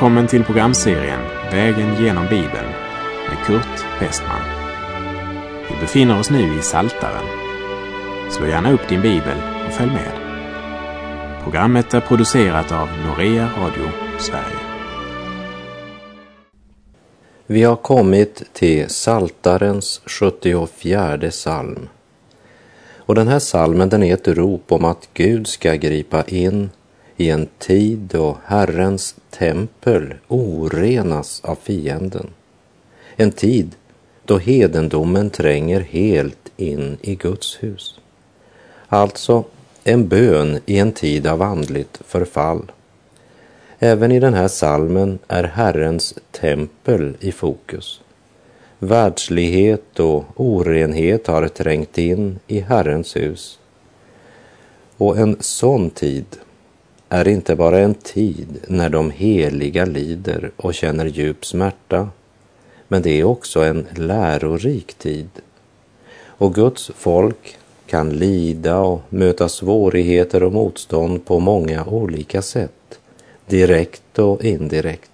Välkommen 0.00 0.26
till 0.26 0.44
programserien 0.44 1.20
Vägen 1.50 2.04
genom 2.04 2.24
Bibeln 2.24 2.68
med 3.28 3.46
Kurt 3.46 4.00
Westman. 4.00 4.40
Vi 5.68 5.80
befinner 5.80 6.20
oss 6.20 6.30
nu 6.30 6.58
i 6.58 6.62
Saltaren. 6.62 7.24
Slå 8.30 8.46
gärna 8.46 8.72
upp 8.72 8.88
din 8.88 9.02
bibel 9.02 9.36
och 9.66 9.72
följ 9.72 9.90
med. 9.90 10.12
Programmet 11.42 11.94
är 11.94 12.00
producerat 12.00 12.72
av 12.72 12.88
Norea 13.06 13.50
Radio 13.58 13.90
Sverige. 14.18 14.58
Vi 17.46 17.62
har 17.62 17.76
kommit 17.76 18.42
till 18.52 18.88
Saltarens 18.88 20.00
74 20.06 21.30
psalm. 21.30 21.88
Och 22.96 23.14
den 23.14 23.28
här 23.28 23.38
salmen 23.38 23.88
den 23.88 24.02
är 24.02 24.14
ett 24.14 24.28
rop 24.28 24.72
om 24.72 24.84
att 24.84 25.08
Gud 25.14 25.46
ska 25.46 25.74
gripa 25.74 26.22
in 26.22 26.70
i 27.16 27.30
en 27.30 27.48
tid 27.58 27.98
då 27.98 28.38
Herrens 28.44 29.14
tempel 29.30 30.14
orenas 30.28 31.40
av 31.44 31.58
fienden. 31.62 32.30
En 33.16 33.32
tid 33.32 33.76
då 34.24 34.38
hedendomen 34.38 35.30
tränger 35.30 35.80
helt 35.80 36.52
in 36.56 36.98
i 37.00 37.14
Guds 37.14 37.62
hus. 37.62 38.00
Alltså 38.88 39.44
en 39.84 40.08
bön 40.08 40.60
i 40.66 40.78
en 40.78 40.92
tid 40.92 41.26
av 41.26 41.42
andligt 41.42 42.00
förfall. 42.06 42.72
Även 43.78 44.12
i 44.12 44.20
den 44.20 44.34
här 44.34 44.48
salmen 44.48 45.18
är 45.28 45.44
Herrens 45.44 46.14
tempel 46.30 47.16
i 47.20 47.32
fokus. 47.32 48.00
Världslighet 48.78 50.00
och 50.00 50.24
orenhet 50.36 51.26
har 51.26 51.48
trängt 51.48 51.98
in 51.98 52.38
i 52.46 52.60
Herrens 52.60 53.16
hus. 53.16 53.58
Och 54.96 55.18
en 55.18 55.36
sån 55.40 55.90
tid 55.90 56.26
är 57.12 57.28
inte 57.28 57.56
bara 57.56 57.78
en 57.78 57.94
tid 57.94 58.58
när 58.68 58.88
de 58.88 59.10
heliga 59.10 59.84
lider 59.84 60.50
och 60.56 60.74
känner 60.74 61.06
djup 61.06 61.46
smärta, 61.46 62.08
men 62.88 63.02
det 63.02 63.20
är 63.20 63.24
också 63.24 63.60
en 63.60 63.86
lärorik 63.94 64.94
tid. 64.94 65.28
Och 66.24 66.54
Guds 66.54 66.90
folk 66.94 67.58
kan 67.86 68.10
lida 68.10 68.78
och 68.78 69.02
möta 69.08 69.48
svårigheter 69.48 70.42
och 70.42 70.52
motstånd 70.52 71.24
på 71.24 71.38
många 71.38 71.84
olika 71.84 72.42
sätt, 72.42 73.00
direkt 73.46 74.18
och 74.18 74.44
indirekt. 74.44 75.10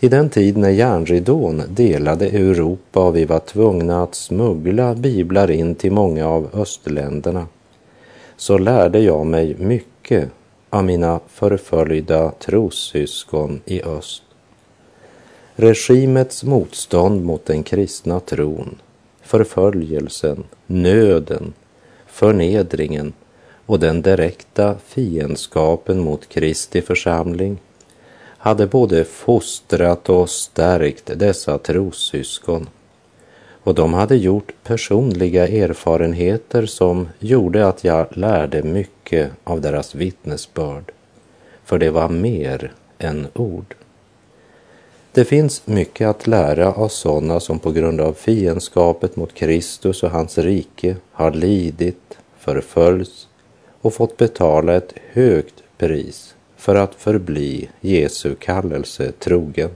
I 0.00 0.08
den 0.08 0.30
tid 0.30 0.56
när 0.56 0.70
järnridån 0.70 1.62
delade 1.68 2.26
Europa 2.26 3.00
och 3.00 3.16
vi 3.16 3.24
var 3.24 3.38
tvungna 3.38 4.02
att 4.02 4.14
smuggla 4.14 4.94
biblar 4.94 5.50
in 5.50 5.74
till 5.74 5.92
många 5.92 6.28
av 6.28 6.48
östländerna 6.52 7.46
så 8.36 8.58
lärde 8.58 8.98
jag 8.98 9.26
mig 9.26 9.56
mycket 9.58 10.30
av 10.72 10.84
mina 10.84 11.20
förföljda 11.28 12.30
trossyskon 12.30 13.60
i 13.64 13.82
öst. 13.82 14.22
Regimets 15.54 16.44
motstånd 16.44 17.24
mot 17.24 17.46
den 17.46 17.62
kristna 17.62 18.20
tron, 18.20 18.78
förföljelsen, 19.22 20.44
nöden, 20.66 21.52
förnedringen 22.06 23.12
och 23.66 23.80
den 23.80 24.02
direkta 24.02 24.76
fiendskapen 24.86 26.00
mot 26.00 26.28
Kristi 26.28 26.82
församling 26.82 27.58
hade 28.22 28.66
både 28.66 29.04
fostrat 29.04 30.08
och 30.08 30.30
stärkt 30.30 31.10
dessa 31.18 31.58
trossyskon 31.58 32.68
och 33.64 33.74
de 33.74 33.94
hade 33.94 34.16
gjort 34.16 34.52
personliga 34.64 35.48
erfarenheter 35.48 36.66
som 36.66 37.08
gjorde 37.18 37.68
att 37.68 37.84
jag 37.84 38.06
lärde 38.16 38.62
mycket 38.62 39.30
av 39.44 39.60
deras 39.60 39.94
vittnesbörd. 39.94 40.92
För 41.64 41.78
det 41.78 41.90
var 41.90 42.08
mer 42.08 42.72
än 42.98 43.26
ord. 43.34 43.74
Det 45.12 45.24
finns 45.24 45.66
mycket 45.66 46.08
att 46.08 46.26
lära 46.26 46.72
av 46.72 46.88
sådana 46.88 47.40
som 47.40 47.58
på 47.58 47.72
grund 47.72 48.00
av 48.00 48.12
fiendskapet 48.12 49.16
mot 49.16 49.34
Kristus 49.34 50.02
och 50.02 50.10
hans 50.10 50.38
rike 50.38 50.96
har 51.12 51.30
lidit, 51.30 52.18
förföljts 52.38 53.28
och 53.80 53.94
fått 53.94 54.16
betala 54.16 54.74
ett 54.74 54.94
högt 55.12 55.54
pris 55.78 56.34
för 56.56 56.74
att 56.74 56.94
förbli 56.94 57.68
Jesu 57.80 58.34
kallelse 58.34 59.12
trogen. 59.12 59.70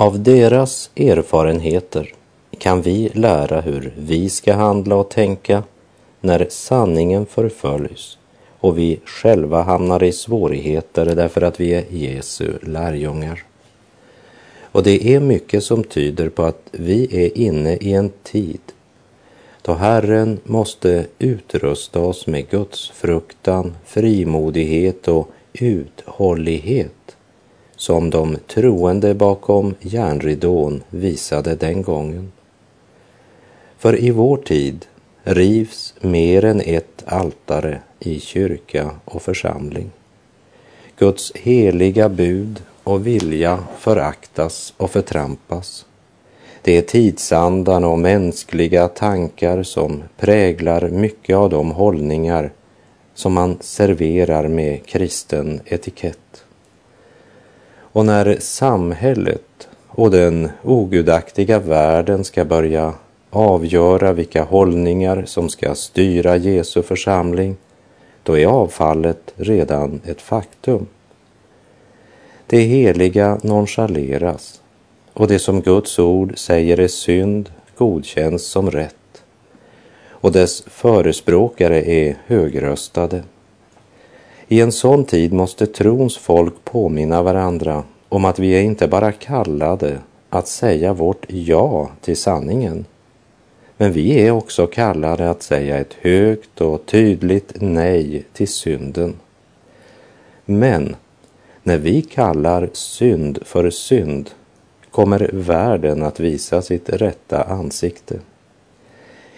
Av 0.00 0.20
deras 0.20 0.90
erfarenheter 0.96 2.14
kan 2.58 2.82
vi 2.82 3.08
lära 3.14 3.60
hur 3.60 3.92
vi 3.98 4.30
ska 4.30 4.54
handla 4.54 4.96
och 4.96 5.10
tänka 5.10 5.62
när 6.20 6.46
sanningen 6.50 7.26
förföljs 7.26 8.18
och 8.60 8.78
vi 8.78 9.00
själva 9.04 9.62
hamnar 9.62 10.02
i 10.02 10.12
svårigheter 10.12 11.04
därför 11.04 11.42
att 11.42 11.60
vi 11.60 11.74
är 11.74 11.84
Jesu 11.90 12.52
lärjungar. 12.62 13.44
Och 14.62 14.82
det 14.82 15.14
är 15.14 15.20
mycket 15.20 15.64
som 15.64 15.84
tyder 15.84 16.28
på 16.28 16.42
att 16.42 16.62
vi 16.72 17.24
är 17.26 17.38
inne 17.38 17.76
i 17.76 17.92
en 17.92 18.10
tid 18.22 18.60
då 19.62 19.74
Herren 19.74 20.40
måste 20.44 21.06
utrusta 21.18 22.00
oss 22.00 22.26
med 22.26 22.50
Guds 22.50 22.90
fruktan, 22.90 23.76
frimodighet 23.84 25.08
och 25.08 25.28
uthållighet 25.52 26.97
som 27.78 28.10
de 28.10 28.36
troende 28.46 29.14
bakom 29.14 29.74
järnridån 29.80 30.82
visade 30.90 31.54
den 31.54 31.82
gången. 31.82 32.32
För 33.78 34.00
i 34.00 34.10
vår 34.10 34.36
tid 34.36 34.86
rivs 35.22 35.94
mer 36.00 36.44
än 36.44 36.60
ett 36.60 37.04
altare 37.06 37.80
i 38.00 38.20
kyrka 38.20 38.90
och 39.04 39.22
församling. 39.22 39.90
Guds 40.98 41.32
heliga 41.34 42.08
bud 42.08 42.62
och 42.84 43.06
vilja 43.06 43.58
föraktas 43.78 44.74
och 44.76 44.90
förtrampas. 44.90 45.86
Det 46.62 46.78
är 46.78 46.82
tidsandan 46.82 47.84
och 47.84 47.98
mänskliga 47.98 48.88
tankar 48.88 49.62
som 49.62 50.02
präglar 50.16 50.88
mycket 50.88 51.36
av 51.36 51.50
de 51.50 51.70
hållningar 51.70 52.52
som 53.14 53.32
man 53.32 53.58
serverar 53.60 54.48
med 54.48 54.86
kristen 54.86 55.60
etikett. 55.64 56.27
Och 57.92 58.06
när 58.06 58.36
samhället 58.40 59.68
och 59.88 60.10
den 60.10 60.50
ogudaktiga 60.62 61.58
världen 61.58 62.24
ska 62.24 62.44
börja 62.44 62.94
avgöra 63.30 64.12
vilka 64.12 64.42
hållningar 64.42 65.24
som 65.26 65.48
ska 65.48 65.74
styra 65.74 66.36
Jesu 66.36 66.82
församling, 66.82 67.56
då 68.22 68.38
är 68.38 68.46
avfallet 68.46 69.32
redan 69.36 70.00
ett 70.04 70.20
faktum. 70.20 70.86
Det 72.46 72.60
heliga 72.60 73.40
nonchaleras 73.42 74.60
och 75.12 75.28
det 75.28 75.38
som 75.38 75.60
Guds 75.60 75.98
ord 75.98 76.38
säger 76.38 76.80
är 76.80 76.88
synd 76.88 77.50
godkänns 77.76 78.42
som 78.46 78.70
rätt 78.70 78.94
och 80.20 80.32
dess 80.32 80.62
förespråkare 80.66 81.82
är 81.82 82.16
högröstade. 82.26 83.22
I 84.50 84.60
en 84.60 84.72
sån 84.72 85.04
tid 85.04 85.32
måste 85.32 85.66
trons 85.66 86.16
folk 86.16 86.54
påminna 86.64 87.22
varandra 87.22 87.84
om 88.08 88.24
att 88.24 88.38
vi 88.38 88.50
är 88.50 88.62
inte 88.62 88.88
bara 88.88 89.12
kallade 89.12 89.98
att 90.30 90.48
säga 90.48 90.92
vårt 90.92 91.26
ja 91.28 91.90
till 92.00 92.16
sanningen, 92.16 92.84
men 93.76 93.92
vi 93.92 94.20
är 94.20 94.30
också 94.30 94.66
kallade 94.66 95.30
att 95.30 95.42
säga 95.42 95.78
ett 95.78 95.94
högt 96.00 96.60
och 96.60 96.86
tydligt 96.86 97.52
nej 97.60 98.24
till 98.32 98.48
synden. 98.48 99.14
Men 100.44 100.96
när 101.62 101.78
vi 101.78 102.02
kallar 102.02 102.68
synd 102.72 103.38
för 103.42 103.70
synd 103.70 104.30
kommer 104.90 105.30
världen 105.32 106.02
att 106.02 106.20
visa 106.20 106.62
sitt 106.62 106.88
rätta 106.88 107.42
ansikte. 107.42 108.20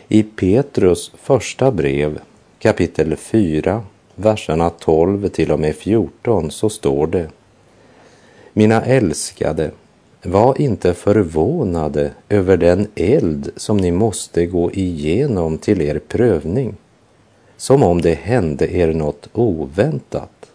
I 0.09 0.23
Petrus 0.23 1.13
första 1.17 1.71
brev 1.71 2.19
kapitel 2.59 3.17
4 3.17 3.85
verserna 4.21 4.71
12 4.71 5.29
till 5.29 5.53
och 5.53 5.61
med 5.61 5.77
14 5.77 6.51
så 6.51 6.69
står 6.69 7.07
det 7.07 7.29
Mina 8.53 8.85
älskade, 8.85 9.71
var 10.23 10.61
inte 10.61 10.95
förvånade 10.95 12.11
över 12.29 12.57
den 12.57 12.87
eld 12.95 13.51
som 13.57 13.77
ni 13.77 13.91
måste 13.91 14.47
gå 14.47 14.73
igenom 14.73 15.59
till 15.59 15.83
er 15.83 15.99
prövning, 15.99 16.75
som 17.57 17.83
om 17.83 18.01
det 18.01 18.15
hände 18.15 18.75
er 18.75 18.95
något 18.95 19.29
oväntat. 19.33 20.53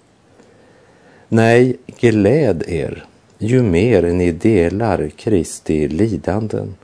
Nej, 1.28 1.78
gläd 2.00 2.64
er 2.68 3.06
ju 3.38 3.64
mer 3.64 4.02
ni 4.02 4.32
delar 4.32 5.10
Kristi 5.16 5.88
lidanden. 5.88 6.76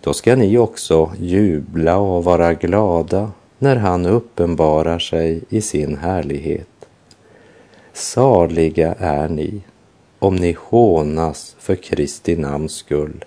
Då 0.00 0.12
ska 0.12 0.36
ni 0.36 0.58
också 0.58 1.12
jubla 1.18 1.98
och 1.98 2.24
vara 2.24 2.54
glada 2.54 3.30
när 3.62 3.76
han 3.76 4.06
uppenbarar 4.06 4.98
sig 4.98 5.40
i 5.48 5.60
sin 5.60 5.96
härlighet. 5.96 6.68
Saliga 7.92 8.94
är 8.98 9.28
ni 9.28 9.60
om 10.18 10.36
ni 10.36 10.56
hånas 10.60 11.56
för 11.58 11.74
Kristi 11.74 12.36
namns 12.36 12.72
skull, 12.72 13.24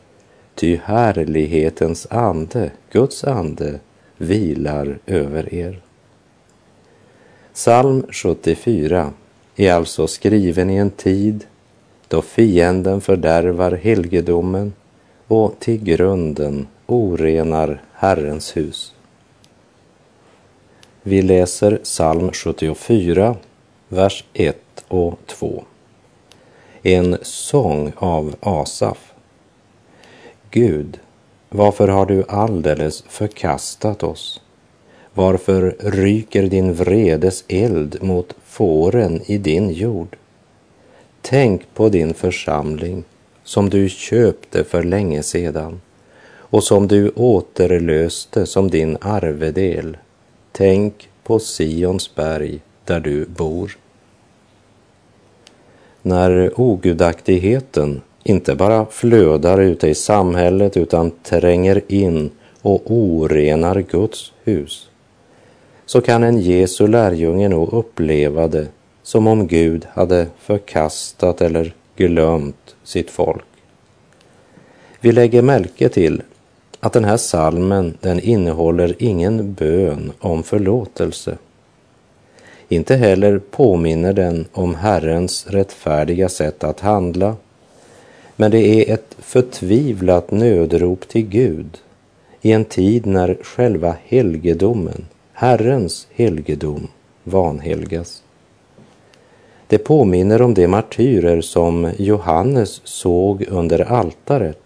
ty 0.56 0.80
härlighetens 0.84 2.08
ande, 2.10 2.72
Guds 2.92 3.24
ande, 3.24 3.80
vilar 4.18 5.00
över 5.06 5.54
er. 5.54 5.82
Psalm 7.54 8.06
74 8.10 9.14
är 9.56 9.74
alltså 9.74 10.08
skriven 10.08 10.70
i 10.70 10.76
en 10.76 10.90
tid 10.90 11.46
då 12.08 12.22
fienden 12.22 13.02
fördärvar 13.02 13.72
helgedomen 13.72 14.74
och 15.28 15.56
till 15.60 15.84
grunden 15.84 16.68
orenar 16.86 17.82
Herrens 17.94 18.58
hus. 18.58 18.93
Vi 21.06 21.22
läser 21.22 21.78
psalm 21.78 22.32
74, 22.32 23.36
vers 23.88 24.24
1 24.34 24.58
och 24.88 25.20
2. 25.26 25.64
En 26.82 27.18
sång 27.22 27.92
av 27.96 28.36
Asaf. 28.40 29.14
Gud, 30.52 31.00
varför 31.50 31.88
har 31.88 32.06
du 32.06 32.24
alldeles 32.28 33.04
förkastat 33.08 34.04
oss? 34.04 34.42
Varför 35.14 35.76
ryker 35.80 36.44
din 36.44 36.74
vredes 36.74 37.44
eld 37.48 38.04
mot 38.04 38.36
fåren 38.46 39.22
i 39.26 39.38
din 39.38 39.70
jord? 39.70 40.16
Tänk 41.22 41.74
på 41.74 41.90
din 41.90 42.14
församling 42.14 43.04
som 43.44 43.70
du 43.70 43.90
köpte 43.90 44.64
för 44.64 44.84
länge 44.84 45.24
sedan 45.24 45.82
och 46.36 46.64
som 46.64 46.88
du 46.88 47.10
återlöste 47.10 48.46
som 48.46 48.70
din 48.70 48.98
arvedel. 49.02 49.98
Tänk 50.56 51.10
på 51.24 51.40
Sions 51.40 52.16
berg 52.16 52.60
där 52.86 53.00
du 53.00 53.26
bor. 53.26 53.78
När 56.02 56.60
ogudaktigheten 56.60 58.02
inte 58.24 58.56
bara 58.56 58.86
flödar 58.86 59.62
ute 59.62 59.88
i 59.88 59.96
samhället 59.96 60.78
utan 60.78 61.12
tränger 61.12 61.82
in 61.88 62.32
och 62.62 62.82
orenar 62.86 63.82
Guds 63.92 64.34
hus, 64.44 64.90
så 65.86 66.02
kan 66.02 66.24
en 66.24 66.42
Jesu 66.42 66.88
lärjunge 66.88 67.50
nog 67.50 67.74
uppleva 67.74 68.48
det 68.48 68.68
som 69.04 69.28
om 69.28 69.48
Gud 69.48 69.88
hade 69.94 70.28
förkastat 70.40 71.42
eller 71.42 71.74
glömt 71.96 72.76
sitt 72.84 73.12
folk. 73.12 73.46
Vi 75.00 75.12
lägger 75.12 75.42
märke 75.42 75.90
till 75.90 76.22
att 76.84 76.94
den 76.94 77.06
här 77.06 77.18
salmen 77.18 77.98
den 78.02 78.20
innehåller 78.20 78.96
ingen 79.00 79.54
bön 79.54 80.12
om 80.20 80.44
förlåtelse. 80.44 81.38
Inte 82.68 82.96
heller 82.96 83.40
påminner 83.40 84.14
den 84.14 84.46
om 84.54 84.76
Herrens 84.76 85.48
rättfärdiga 85.48 86.30
sätt 86.30 86.64
att 86.64 86.80
handla, 86.80 87.36
men 88.36 88.52
det 88.52 88.60
är 88.60 88.94
ett 88.94 89.16
förtvivlat 89.20 90.32
nödrop 90.32 91.08
till 91.08 91.28
Gud 91.28 91.78
i 92.42 92.52
en 92.52 92.66
tid 92.66 93.06
när 93.06 93.38
själva 93.42 93.96
helgedomen, 94.06 95.06
Herrens 95.34 96.08
helgedom, 96.16 96.88
vanhelgas. 97.24 98.24
Det 99.68 99.78
påminner 99.78 100.42
om 100.42 100.54
de 100.54 100.68
martyrer 100.68 101.42
som 101.42 101.92
Johannes 101.98 102.82
såg 102.84 103.46
under 103.50 103.92
altaret 103.92 104.63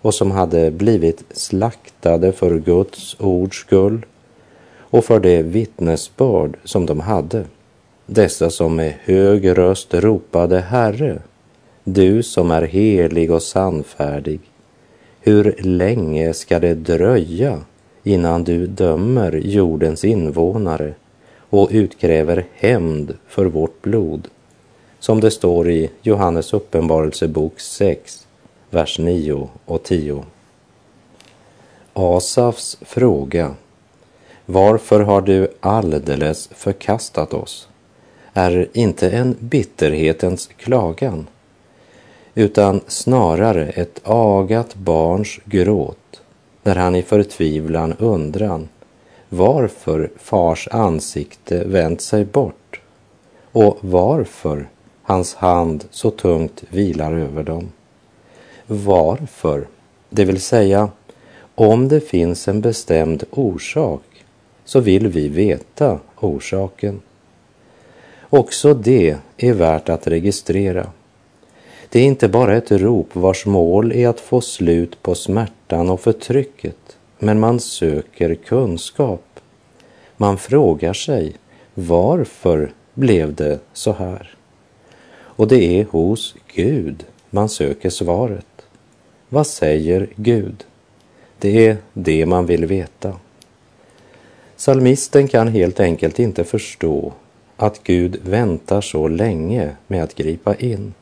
och 0.00 0.14
som 0.14 0.30
hade 0.30 0.70
blivit 0.70 1.24
slaktade 1.30 2.32
för 2.32 2.58
Guds 2.58 3.16
ords 3.20 3.56
skull 3.56 4.06
och 4.78 5.04
för 5.04 5.20
det 5.20 5.42
vittnesbörd 5.42 6.56
som 6.64 6.86
de 6.86 7.00
hade. 7.00 7.44
Dessa 8.06 8.50
som 8.50 8.76
med 8.76 8.94
hög 9.04 9.58
röst 9.58 9.94
ropade 9.94 10.60
Herre, 10.60 11.18
du 11.84 12.22
som 12.22 12.50
är 12.50 12.62
helig 12.62 13.30
och 13.30 13.42
sannfärdig, 13.42 14.40
hur 15.20 15.54
länge 15.58 16.34
ska 16.34 16.58
det 16.58 16.74
dröja 16.74 17.60
innan 18.02 18.44
du 18.44 18.66
dömer 18.66 19.32
jordens 19.32 20.04
invånare 20.04 20.94
och 21.50 21.68
utkräver 21.72 22.46
hämnd 22.54 23.14
för 23.28 23.44
vårt 23.46 23.82
blod? 23.82 24.28
Som 24.98 25.20
det 25.20 25.30
står 25.30 25.70
i 25.70 25.90
Johannes 26.02 26.52
uppenbarelsebok 26.52 27.60
6, 27.60 28.25
vers 28.76 28.98
9 28.98 29.48
och 29.64 29.82
10. 29.82 30.24
Asafs 31.92 32.78
fråga 32.80 33.54
Varför 34.46 35.00
har 35.00 35.20
du 35.20 35.48
alldeles 35.60 36.48
förkastat 36.48 37.34
oss? 37.34 37.68
är 38.32 38.68
inte 38.72 39.10
en 39.10 39.36
bitterhetens 39.38 40.50
klagan 40.56 41.26
utan 42.34 42.80
snarare 42.86 43.66
ett 43.68 44.00
agat 44.04 44.74
barns 44.74 45.40
gråt 45.44 46.20
när 46.62 46.76
han 46.76 46.94
i 46.94 47.02
förtvivlan 47.02 47.94
undran 47.98 48.68
varför 49.28 50.10
fars 50.16 50.68
ansikte 50.70 51.64
vänt 51.64 52.00
sig 52.00 52.24
bort 52.24 52.80
och 53.52 53.78
varför 53.80 54.68
hans 55.02 55.34
hand 55.34 55.84
så 55.90 56.10
tungt 56.10 56.64
vilar 56.70 57.12
över 57.12 57.42
dem. 57.42 57.68
Varför, 58.66 59.66
det 60.10 60.24
vill 60.24 60.40
säga 60.40 60.90
om 61.54 61.88
det 61.88 62.00
finns 62.00 62.48
en 62.48 62.60
bestämd 62.60 63.24
orsak 63.30 64.24
så 64.64 64.80
vill 64.80 65.08
vi 65.08 65.28
veta 65.28 65.98
orsaken. 66.20 67.00
Också 68.30 68.74
det 68.74 69.16
är 69.36 69.52
värt 69.52 69.88
att 69.88 70.06
registrera. 70.06 70.86
Det 71.88 72.00
är 72.00 72.04
inte 72.04 72.28
bara 72.28 72.56
ett 72.56 72.72
rop 72.72 73.08
vars 73.12 73.46
mål 73.46 73.92
är 73.92 74.08
att 74.08 74.20
få 74.20 74.40
slut 74.40 75.02
på 75.02 75.14
smärtan 75.14 75.90
och 75.90 76.00
förtrycket, 76.00 76.96
men 77.18 77.40
man 77.40 77.60
söker 77.60 78.34
kunskap. 78.34 79.40
Man 80.16 80.38
frågar 80.38 80.92
sig 80.92 81.32
varför 81.74 82.72
blev 82.94 83.34
det 83.34 83.58
så 83.72 83.92
här? 83.92 84.34
Och 85.18 85.48
det 85.48 85.80
är 85.80 85.84
hos 85.84 86.34
Gud 86.54 87.04
man 87.30 87.48
söker 87.48 87.90
svaret. 87.90 88.55
Vad 89.28 89.46
säger 89.46 90.08
Gud? 90.16 90.64
Det 91.38 91.66
är 91.66 91.76
det 91.92 92.26
man 92.26 92.46
vill 92.46 92.66
veta. 92.66 93.12
Salmisten 94.56 95.28
kan 95.28 95.48
helt 95.48 95.80
enkelt 95.80 96.18
inte 96.18 96.44
förstå 96.44 97.12
att 97.56 97.82
Gud 97.82 98.20
väntar 98.24 98.80
så 98.80 99.08
länge 99.08 99.70
med 99.86 100.02
att 100.02 100.14
gripa 100.14 100.54
in. 100.54 100.94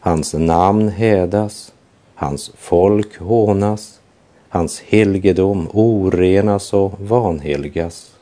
Hans 0.00 0.34
namn 0.34 0.88
hädas, 0.88 1.72
hans 2.14 2.52
folk 2.56 3.18
hånas, 3.18 4.00
hans 4.48 4.80
helgedom 4.80 5.68
orenas 5.72 6.72
och 6.72 6.92
vanhelgas. 7.00 8.14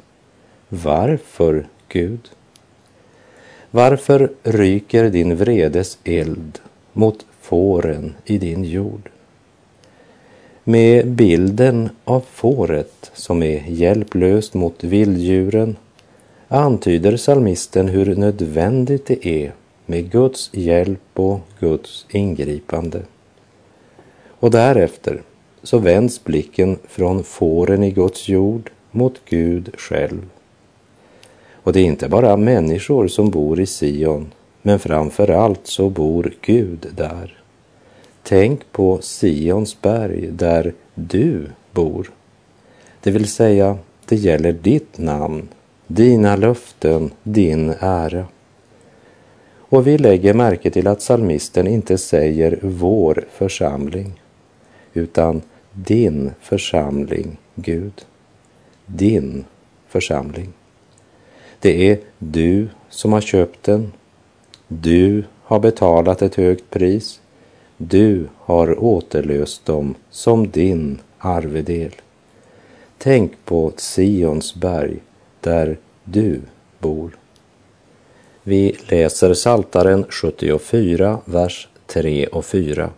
Varför, 0.68 1.66
Gud? 1.88 2.30
Varför 3.70 4.32
ryker 4.42 5.10
din 5.10 5.36
vredes 5.36 5.98
eld 6.04 6.58
mot 6.92 7.26
fåren 7.48 8.14
i 8.24 8.38
din 8.38 8.64
jord? 8.64 9.10
Med 10.64 11.06
bilden 11.06 11.88
av 12.04 12.20
fåret 12.20 13.10
som 13.14 13.42
är 13.42 13.64
hjälplöst 13.68 14.54
mot 14.54 14.84
vilddjuren 14.84 15.76
antyder 16.48 17.16
salmisten 17.16 17.88
hur 17.88 18.16
nödvändigt 18.16 19.06
det 19.06 19.26
är 19.26 19.52
med 19.86 20.10
Guds 20.10 20.50
hjälp 20.52 21.10
och 21.14 21.40
Guds 21.60 22.06
ingripande. 22.10 23.02
Och 24.28 24.50
därefter 24.50 25.22
så 25.62 25.78
vänds 25.78 26.24
blicken 26.24 26.78
från 26.88 27.24
fåren 27.24 27.84
i 27.84 27.90
Guds 27.90 28.28
jord 28.28 28.70
mot 28.90 29.20
Gud 29.24 29.70
själv. 29.78 30.30
Och 31.52 31.72
det 31.72 31.80
är 31.80 31.84
inte 31.84 32.08
bara 32.08 32.36
människor 32.36 33.08
som 33.08 33.30
bor 33.30 33.60
i 33.60 33.66
Sion, 33.66 34.32
men 34.62 34.78
framför 34.78 35.30
allt 35.30 35.66
så 35.66 35.90
bor 35.90 36.34
Gud 36.40 36.86
där. 36.96 37.37
Tänk 38.28 38.72
på 38.72 38.98
Sions 39.02 39.80
berg 39.80 40.26
där 40.32 40.74
du 40.94 41.46
bor. 41.72 42.10
Det 43.00 43.10
vill 43.10 43.28
säga, 43.28 43.78
det 44.06 44.16
gäller 44.16 44.52
ditt 44.52 44.98
namn, 44.98 45.48
dina 45.86 46.36
löften, 46.36 47.10
din 47.22 47.74
ära. 47.80 48.26
Och 49.58 49.86
vi 49.86 49.98
lägger 49.98 50.34
märke 50.34 50.70
till 50.70 50.86
att 50.86 51.02
salmisten 51.02 51.66
inte 51.66 51.98
säger 51.98 52.58
vår 52.62 53.24
församling, 53.32 54.20
utan 54.94 55.42
din 55.72 56.30
församling, 56.40 57.36
Gud. 57.54 58.04
Din 58.86 59.44
församling. 59.86 60.52
Det 61.60 61.90
är 61.90 61.98
du 62.18 62.68
som 62.88 63.12
har 63.12 63.20
köpt 63.20 63.62
den. 63.62 63.92
Du 64.68 65.24
har 65.42 65.60
betalat 65.60 66.22
ett 66.22 66.34
högt 66.34 66.70
pris. 66.70 67.20
Du 67.78 68.28
har 68.38 68.84
återlöst 68.84 69.66
dem 69.66 69.94
som 70.10 70.50
din 70.50 70.98
arvedel. 71.18 71.92
Tänk 72.98 73.32
på 73.44 73.72
Sions 73.76 74.54
berg 74.54 74.96
där 75.40 75.78
du 76.04 76.40
bor. 76.78 77.16
Vi 78.42 78.76
läser 78.88 79.34
Saltaren 79.34 80.04
74, 80.08 81.18
vers 81.24 81.68
3 81.86 82.26
och 82.26 82.44
4. 82.44 82.90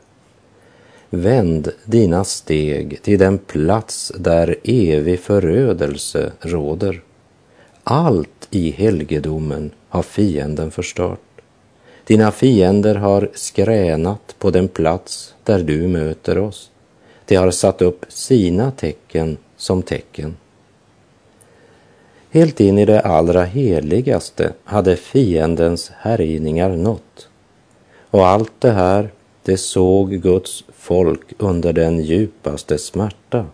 Vänd 1.10 1.72
dina 1.84 2.24
steg 2.24 3.02
till 3.02 3.18
den 3.18 3.38
plats 3.38 4.12
där 4.18 4.56
evig 4.64 5.20
förödelse 5.20 6.32
råder. 6.40 7.02
Allt 7.84 8.48
i 8.50 8.70
helgedomen 8.70 9.70
har 9.88 10.02
fienden 10.02 10.70
förstört. 10.70 11.20
Dina 12.10 12.32
fiender 12.32 12.94
har 12.94 13.30
skränat 13.34 14.34
på 14.38 14.50
den 14.50 14.68
plats 14.68 15.34
där 15.44 15.62
du 15.62 15.88
möter 15.88 16.38
oss. 16.38 16.70
De 17.24 17.36
har 17.36 17.50
satt 17.50 17.82
upp 17.82 18.04
sina 18.08 18.70
tecken 18.70 19.36
som 19.56 19.82
tecken. 19.82 20.36
Helt 22.30 22.60
in 22.60 22.78
i 22.78 22.84
det 22.84 23.00
allra 23.00 23.44
heligaste 23.44 24.52
hade 24.64 24.96
fiendens 24.96 25.90
härjningar 25.96 26.76
nått. 26.76 27.28
Och 28.10 28.26
allt 28.26 28.52
det 28.58 28.72
här, 28.72 29.10
det 29.42 29.56
såg 29.56 30.10
Guds 30.10 30.64
folk 30.76 31.32
under 31.38 31.72
den 31.72 32.00
djupaste 32.00 32.78
smärta. 32.78 33.46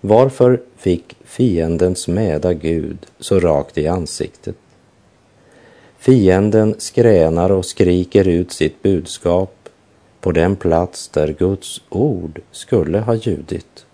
Varför 0.00 0.60
fick 0.76 1.16
fiendens 1.24 2.08
mäda 2.08 2.52
Gud 2.52 2.98
så 3.18 3.40
rakt 3.40 3.78
i 3.78 3.86
ansiktet? 3.86 4.56
Fienden 5.98 6.74
skränar 6.78 7.50
och 7.50 7.64
skriker 7.64 8.28
ut 8.28 8.52
sitt 8.52 8.82
budskap 8.82 9.68
på 10.20 10.32
den 10.32 10.56
plats 10.56 11.08
där 11.08 11.34
Guds 11.38 11.80
ord 11.88 12.40
skulle 12.52 12.98
ha 12.98 13.14
ljudit. 13.14 13.86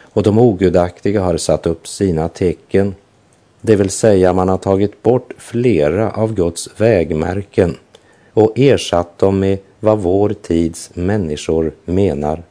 Och 0.00 0.22
de 0.22 0.38
ogudaktiga 0.38 1.20
har 1.20 1.36
satt 1.36 1.66
upp 1.66 1.88
sina 1.88 2.28
tecken, 2.28 2.94
det 3.60 3.76
vill 3.76 3.90
säga 3.90 4.32
man 4.32 4.48
har 4.48 4.58
tagit 4.58 5.02
bort 5.02 5.32
flera 5.38 6.10
av 6.10 6.34
Guds 6.34 6.80
vägmärken 6.80 7.76
och 8.32 8.58
ersatt 8.58 9.18
dem 9.18 9.40
med 9.40 9.58
vad 9.80 9.98
vår 9.98 10.34
tids 10.42 10.90
människor 10.94 11.72
menar. 11.84 12.42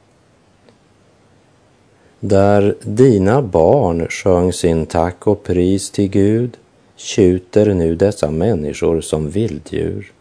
Där 2.19 2.75
dina 2.81 3.41
barn 3.41 4.07
sjöng 4.09 4.53
sin 4.53 4.85
tack 4.85 5.27
och 5.27 5.43
pris 5.43 5.91
till 5.91 6.09
Gud 6.09 6.57
tjuter 6.97 7.73
nu 7.73 7.95
dessa 7.95 8.31
människor 8.31 9.01
som 9.01 9.29
vilddjur 9.29 10.11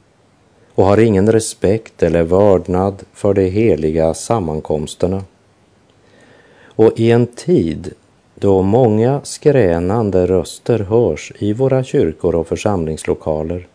och 0.75 0.85
har 0.85 0.99
ingen 0.99 1.33
respekt 1.33 2.03
eller 2.03 2.23
vördnad 2.23 3.03
för 3.13 3.35
de 3.35 3.49
heliga 3.49 4.15
sammankomsterna. 4.15 5.25
Och 6.65 6.93
i 6.97 7.11
en 7.11 7.27
tid 7.27 7.93
då 8.35 8.63
många 8.63 9.21
skränande 9.25 10.27
röster 10.27 10.79
hörs 10.79 11.33
i 11.39 11.53
våra 11.53 11.85
kyrkor 11.85 12.35
och 12.35 12.47
församlingslokaler 12.47 13.67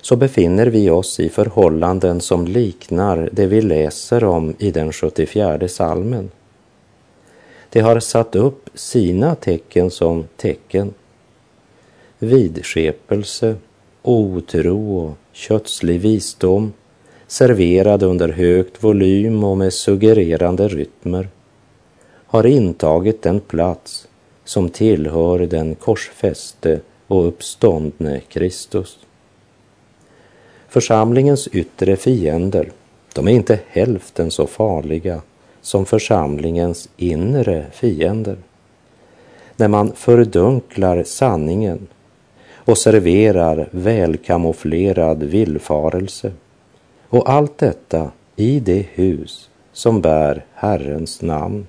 så 0.00 0.16
befinner 0.16 0.66
vi 0.66 0.90
oss 0.90 1.20
i 1.20 1.28
förhållanden 1.28 2.20
som 2.20 2.46
liknar 2.46 3.28
det 3.32 3.46
vi 3.46 3.60
läser 3.60 4.24
om 4.24 4.54
i 4.58 4.70
den 4.70 4.92
74 4.92 5.68
salmen. 5.68 6.30
De 7.70 7.80
har 7.80 8.00
satt 8.00 8.36
upp 8.36 8.70
sina 8.74 9.34
tecken 9.34 9.90
som 9.90 10.24
tecken 10.36 10.94
vidskepelse, 12.18 13.56
otro 14.02 14.98
och 14.98 15.14
kötslig 15.32 16.00
visdom 16.00 16.72
serverad 17.26 18.02
under 18.02 18.28
högt 18.28 18.84
volym 18.84 19.44
och 19.44 19.56
med 19.56 19.72
suggererande 19.72 20.68
rytmer 20.68 21.28
har 22.26 22.46
intagit 22.46 23.22
den 23.22 23.40
plats 23.40 24.08
som 24.44 24.68
tillhör 24.68 25.38
den 25.38 25.74
korsfäste 25.74 26.80
och 27.06 27.28
uppståndne 27.28 28.20
Kristus. 28.28 28.98
Församlingens 30.68 31.48
yttre 31.48 31.96
fiender, 31.96 32.72
de 33.14 33.28
är 33.28 33.32
inte 33.32 33.60
hälften 33.66 34.30
så 34.30 34.46
farliga 34.46 35.22
som 35.60 35.86
församlingens 35.86 36.88
inre 36.96 37.66
fiender. 37.72 38.36
När 39.56 39.68
man 39.68 39.92
fördunklar 39.92 41.02
sanningen 41.02 41.86
och 42.66 42.78
serverar 42.78 43.68
välkamouflerad 43.70 45.22
villfarelse. 45.22 46.32
Och 47.08 47.30
allt 47.30 47.58
detta 47.58 48.10
i 48.36 48.60
det 48.60 48.86
hus 48.94 49.50
som 49.72 50.00
bär 50.00 50.44
Herrens 50.54 51.22
namn. 51.22 51.66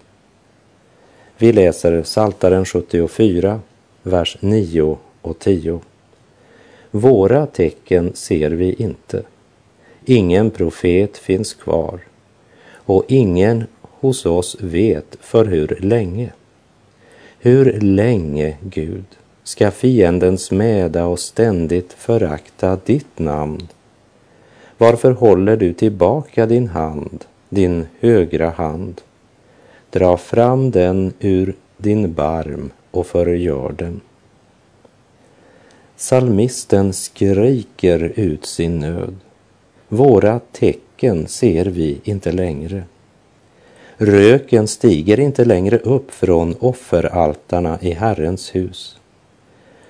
Vi 1.38 1.54
läser 1.54 2.04
Saltaren 2.04 2.66
74, 2.66 3.60
vers 4.04 4.38
9 4.40 4.98
och 5.22 5.40
10. 5.40 5.80
Våra 6.92 7.46
tecken 7.46 8.12
ser 8.14 8.52
vi 8.52 8.74
inte. 8.74 9.24
Ingen 10.06 10.52
profet 10.52 11.18
finns 11.18 11.54
kvar 11.54 12.00
och 12.72 13.04
ingen 13.08 13.64
hos 13.82 14.26
oss 14.26 14.58
vet 14.60 15.18
för 15.22 15.46
hur 15.46 15.78
länge. 15.82 16.34
Hur 17.40 17.82
länge, 17.82 18.58
Gud, 18.62 19.06
ska 19.48 19.72
fienden 19.72 20.38
smäda 20.38 21.06
och 21.06 21.20
ständigt 21.20 21.94
förakta 21.94 22.80
ditt 22.86 23.20
namn. 23.20 23.68
Varför 24.78 25.12
håller 25.12 25.58
du 25.58 25.74
tillbaka 25.74 26.46
din 26.46 26.68
hand, 26.68 27.26
din 27.50 27.86
högra 28.00 28.50
hand? 28.50 29.02
Dra 29.90 30.18
fram 30.18 30.72
den 30.72 31.14
ur 31.20 31.56
din 31.78 32.14
barm 32.14 32.72
och 32.92 33.08
förgör 33.08 33.76
den. 33.78 34.02
Salmisten 35.96 36.94
skriker 36.94 38.12
ut 38.16 38.46
sin 38.46 38.80
nöd. 38.80 39.16
Våra 39.88 40.40
tecken 40.52 41.28
ser 41.28 41.66
vi 41.66 42.02
inte 42.04 42.32
längre. 42.32 42.84
Röken 43.98 44.68
stiger 44.68 45.20
inte 45.20 45.46
längre 45.46 45.78
upp 45.78 46.12
från 46.12 46.56
offeraltarna 46.60 47.78
i 47.82 47.92
Herrens 47.92 48.56
hus. 48.56 48.98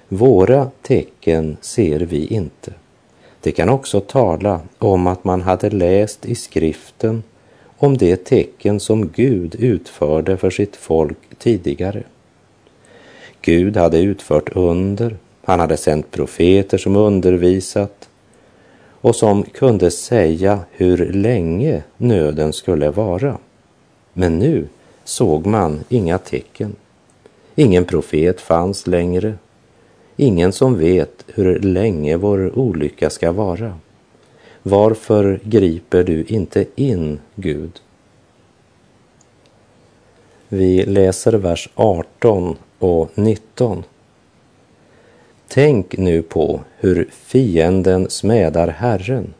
Våra 0.09 0.71
tecken 0.81 1.57
ser 1.61 1.99
vi 1.99 2.27
inte. 2.27 2.73
Det 3.41 3.51
kan 3.51 3.69
också 3.69 4.01
tala 4.01 4.61
om 4.77 5.07
att 5.07 5.23
man 5.23 5.41
hade 5.41 5.69
läst 5.69 6.25
i 6.25 6.35
skriften 6.35 7.23
om 7.77 7.97
det 7.97 8.25
tecken 8.25 8.79
som 8.79 9.07
Gud 9.07 9.55
utförde 9.55 10.37
för 10.37 10.49
sitt 10.49 10.75
folk 10.75 11.17
tidigare. 11.37 12.03
Gud 13.41 13.77
hade 13.77 13.99
utfört 13.99 14.49
under, 14.55 15.17
han 15.43 15.59
hade 15.59 15.77
sänt 15.77 16.11
profeter 16.11 16.77
som 16.77 16.95
undervisat 16.95 18.09
och 19.01 19.15
som 19.15 19.43
kunde 19.43 19.91
säga 19.91 20.59
hur 20.71 21.13
länge 21.13 21.83
nöden 21.97 22.53
skulle 22.53 22.91
vara. 22.91 23.37
Men 24.13 24.39
nu 24.39 24.67
såg 25.03 25.45
man 25.45 25.83
inga 25.89 26.17
tecken. 26.17 26.75
Ingen 27.55 27.85
profet 27.85 28.41
fanns 28.41 28.87
längre 28.87 29.33
Ingen 30.19 30.51
som 30.51 30.77
vet 30.77 31.25
hur 31.27 31.59
länge 31.59 32.17
vår 32.17 32.59
olycka 32.59 33.09
ska 33.09 33.31
vara. 33.31 33.73
Varför 34.63 35.39
griper 35.43 36.03
du 36.03 36.23
inte 36.23 36.65
in, 36.75 37.19
Gud? 37.35 37.81
Vi 40.49 40.85
läser 40.85 41.33
vers 41.33 41.69
18 41.75 42.55
och 42.79 43.09
19. 43.15 43.83
Tänk 45.47 45.97
nu 45.97 46.21
på 46.21 46.59
hur 46.77 47.07
fienden 47.11 48.09
smädar 48.09 48.67
Herren, 48.67 49.33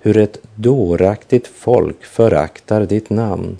hur 0.00 0.16
ett 0.16 0.40
dåraktigt 0.54 1.46
folk 1.46 2.04
föraktar 2.04 2.86
ditt 2.86 3.10
namn. 3.10 3.58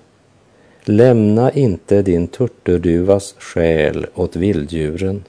Lämna 0.85 1.53
inte 1.53 2.03
din 2.03 2.29
turturduvas 2.29 3.35
själ 3.39 4.07
åt 4.15 4.37
vilddjuren 4.37 5.25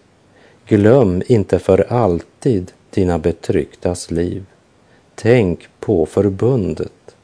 Glöm 0.71 1.23
inte 1.27 1.59
för 1.59 1.93
alltid 1.93 2.71
dina 2.89 3.19
betrycktas 3.19 4.11
liv. 4.11 4.43
Tänk 5.15 5.67
på 5.79 6.05
förbundet, 6.05 7.15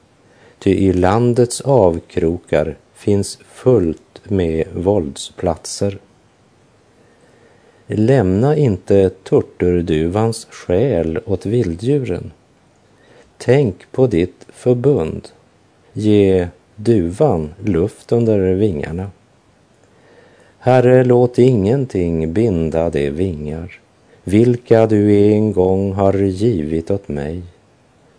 ty 0.60 0.70
i 0.72 0.94
landets 0.94 1.62
avkrokar 1.62 2.78
finns 2.94 3.40
fullt 3.48 4.22
med 4.24 4.68
våldsplatser. 4.76 5.98
Lämna 7.88 8.56
inte 8.56 9.10
turturduvans 9.10 10.48
själ 10.50 11.20
åt 11.26 11.46
vilddjuren. 11.46 12.32
Tänk 13.38 13.92
på 13.92 14.08
ditt 14.08 14.46
förbund. 14.50 15.28
Ge 15.94 16.48
duvan 16.76 17.54
luft 17.64 18.12
under 18.12 18.54
vingarna. 18.54 19.12
Herre, 20.68 21.04
låt 21.04 21.40
ingenting 21.40 22.34
binda 22.34 22.90
de 22.90 23.10
vingar, 23.10 23.80
vilka 24.24 24.88
du 24.88 25.32
en 25.32 25.52
gång 25.52 25.94
har 25.94 26.14
givit 26.14 26.92
åt 26.92 27.08
mig. 27.08 27.42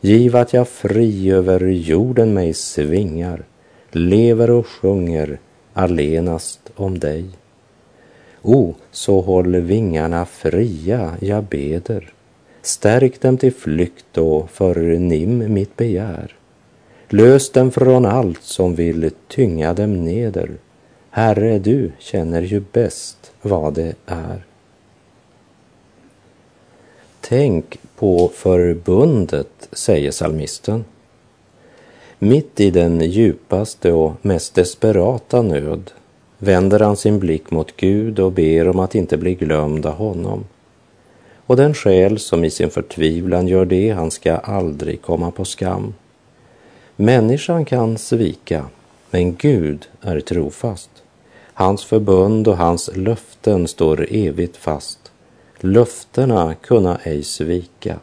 Giv 0.00 0.36
att 0.36 0.52
jag 0.52 0.68
fri 0.68 1.30
över 1.30 1.60
jorden 1.66 2.34
mig 2.34 2.54
svingar, 2.54 3.42
lever 3.90 4.50
och 4.50 4.66
sjunger 4.66 5.38
allenast 5.72 6.60
om 6.76 6.98
dig. 6.98 7.24
O, 8.42 8.74
så 8.90 9.20
håll 9.20 9.56
vingarna 9.56 10.26
fria, 10.26 11.16
jag 11.20 11.44
beder. 11.44 12.12
Stärk 12.62 13.20
dem 13.20 13.38
till 13.38 13.52
flykt 13.52 14.18
och 14.18 14.50
förnim 14.50 15.54
mitt 15.54 15.76
begär. 15.76 16.36
Lös 17.08 17.52
dem 17.52 17.70
från 17.70 18.06
allt 18.06 18.42
som 18.42 18.74
vill 18.74 19.10
tynga 19.28 19.74
dem 19.74 20.04
neder 20.04 20.50
Herre, 21.10 21.58
du 21.58 21.92
känner 21.98 22.42
ju 22.42 22.62
bäst 22.72 23.32
vad 23.42 23.74
det 23.74 23.94
är. 24.06 24.44
Tänk 27.20 27.78
på 27.96 28.30
förbundet, 28.34 29.68
säger 29.72 30.10
salmisten. 30.10 30.84
Mitt 32.18 32.60
i 32.60 32.70
den 32.70 33.00
djupaste 33.00 33.92
och 33.92 34.12
mest 34.22 34.54
desperata 34.54 35.42
nöd 35.42 35.90
vänder 36.38 36.80
han 36.80 36.96
sin 36.96 37.18
blick 37.18 37.50
mot 37.50 37.76
Gud 37.76 38.18
och 38.18 38.32
ber 38.32 38.68
om 38.68 38.78
att 38.78 38.94
inte 38.94 39.16
bli 39.16 39.34
glömd 39.34 39.86
av 39.86 39.94
honom. 39.94 40.44
Och 41.46 41.56
den 41.56 41.74
själ 41.74 42.18
som 42.18 42.44
i 42.44 42.50
sin 42.50 42.70
förtvivlan 42.70 43.48
gör 43.48 43.64
det, 43.64 43.90
han 43.90 44.10
ska 44.10 44.36
aldrig 44.36 45.02
komma 45.02 45.30
på 45.30 45.44
skam. 45.44 45.94
Människan 46.96 47.64
kan 47.64 47.98
svika, 47.98 48.64
men 49.10 49.36
Gud 49.36 49.88
är 50.00 50.20
trofast. 50.20 50.90
Hans 51.58 51.84
förbund 51.84 52.48
och 52.48 52.56
hans 52.56 52.90
löften 52.96 53.68
står 53.68 54.06
evigt 54.10 54.56
fast. 54.56 55.12
Löftena 55.60 56.54
kunna 56.54 56.98
ej 57.02 57.22
svika, 57.22 57.96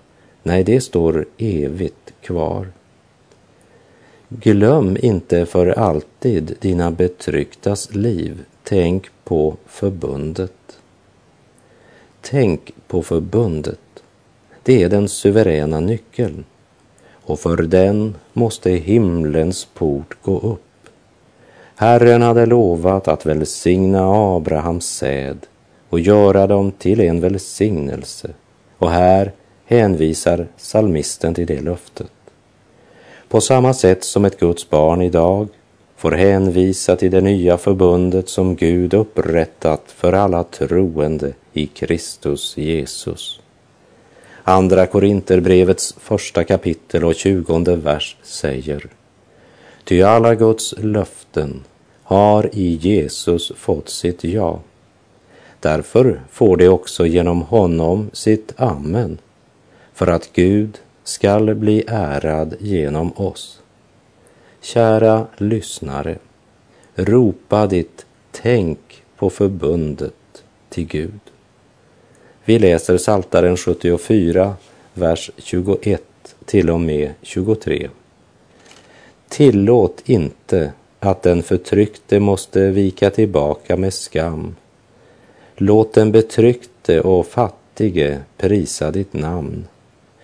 nej, 0.43 0.63
det 0.63 0.81
står 0.81 1.25
evigt 1.37 2.13
kvar. 2.21 2.67
Glöm 4.29 4.97
inte 5.01 5.45
för 5.45 5.67
alltid 5.67 6.57
dina 6.59 6.91
betrycktas 6.91 7.95
liv. 7.95 8.45
Tänk 8.63 9.09
på 9.23 9.57
förbundet. 9.65 10.79
Tänk 12.21 12.71
på 12.87 13.03
förbundet. 13.03 14.03
Det 14.63 14.83
är 14.83 14.89
den 14.89 15.09
suveräna 15.09 15.79
nyckeln 15.79 16.45
och 17.11 17.39
för 17.39 17.57
den 17.57 18.15
måste 18.33 18.71
himlens 18.71 19.67
port 19.73 20.17
gå 20.21 20.39
upp. 20.39 20.64
Herren 21.77 22.21
hade 22.21 22.45
lovat 22.45 23.07
att 23.07 23.25
välsigna 23.25 24.01
Abrahams 24.35 24.85
säd 24.85 25.37
och 25.89 25.99
göra 25.99 26.47
dem 26.47 26.71
till 26.71 26.99
en 26.99 27.21
välsignelse. 27.21 28.29
Och 28.77 28.91
här 28.91 29.31
hänvisar 29.65 30.47
salmisten 30.57 31.33
till 31.33 31.45
det 31.45 31.61
löftet. 31.61 32.11
På 33.29 33.41
samma 33.41 33.73
sätt 33.73 34.03
som 34.03 34.25
ett 34.25 34.39
Guds 34.39 34.69
barn 34.69 35.01
idag 35.01 35.47
får 35.97 36.11
hänvisa 36.11 36.95
till 36.95 37.11
det 37.11 37.21
nya 37.21 37.57
förbundet 37.57 38.29
som 38.29 38.55
Gud 38.55 38.93
upprättat 38.93 39.83
för 39.87 40.13
alla 40.13 40.43
troende 40.43 41.33
i 41.53 41.67
Kristus 41.67 42.57
Jesus. 42.57 43.39
Andra 44.43 44.85
Korinterbrevets 44.85 45.95
första 45.99 46.43
kapitel 46.43 47.03
och 47.03 47.15
tjugonde 47.15 47.75
vers 47.75 48.17
säger 48.23 48.89
Ty 49.85 50.01
alla 50.01 50.35
Guds 50.35 50.73
löften 50.77 51.63
har 52.03 52.49
i 52.53 52.75
Jesus 52.75 53.51
fått 53.55 53.89
sitt 53.89 54.23
ja. 54.23 54.59
Därför 55.59 56.21
får 56.31 56.57
det 56.57 56.69
också 56.69 57.05
genom 57.05 57.41
honom 57.41 58.09
sitt 58.13 58.53
amen, 58.57 59.17
för 59.93 60.07
att 60.07 60.29
Gud 60.33 60.79
skall 61.03 61.55
bli 61.55 61.83
ärad 61.87 62.55
genom 62.59 63.13
oss. 63.15 63.61
Kära 64.61 65.27
lyssnare, 65.37 66.17
ropa 66.95 67.67
ditt 67.67 68.05
tänk 68.31 69.03
på 69.17 69.29
förbundet 69.29 70.43
till 70.69 70.87
Gud. 70.87 71.19
Vi 72.45 72.59
läser 72.59 72.97
Saltaren 72.97 73.57
74, 73.57 74.55
vers 74.93 75.31
21 75.37 76.03
till 76.45 76.69
och 76.69 76.81
med 76.81 77.13
23. 77.21 77.89
Tillåt 79.35 80.01
inte 80.05 80.71
att 80.99 81.21
den 81.21 81.43
förtryckte 81.43 82.19
måste 82.19 82.69
vika 82.69 83.09
tillbaka 83.09 83.77
med 83.77 83.93
skam. 83.93 84.55
Låt 85.55 85.93
den 85.93 86.11
betryckte 86.11 87.01
och 87.01 87.27
fattige 87.27 88.19
prisa 88.37 88.91
ditt 88.91 89.13
namn. 89.13 89.67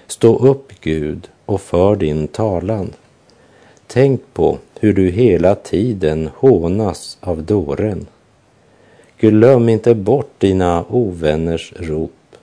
Stå 0.07 0.37
upp, 0.37 0.71
Gud, 0.81 1.29
och 1.45 1.61
för 1.61 1.95
din 1.95 2.27
talan. 2.27 2.93
Tänk 3.87 4.21
på 4.33 4.57
hur 4.79 4.93
du 4.93 5.09
hela 5.09 5.55
tiden 5.55 6.29
hånas 6.35 7.17
av 7.21 7.43
dåren. 7.43 8.07
Glöm 9.19 9.69
inte 9.69 9.95
bort 9.95 10.31
dina 10.37 10.85
ovänners 10.89 11.73
rop, 11.75 12.35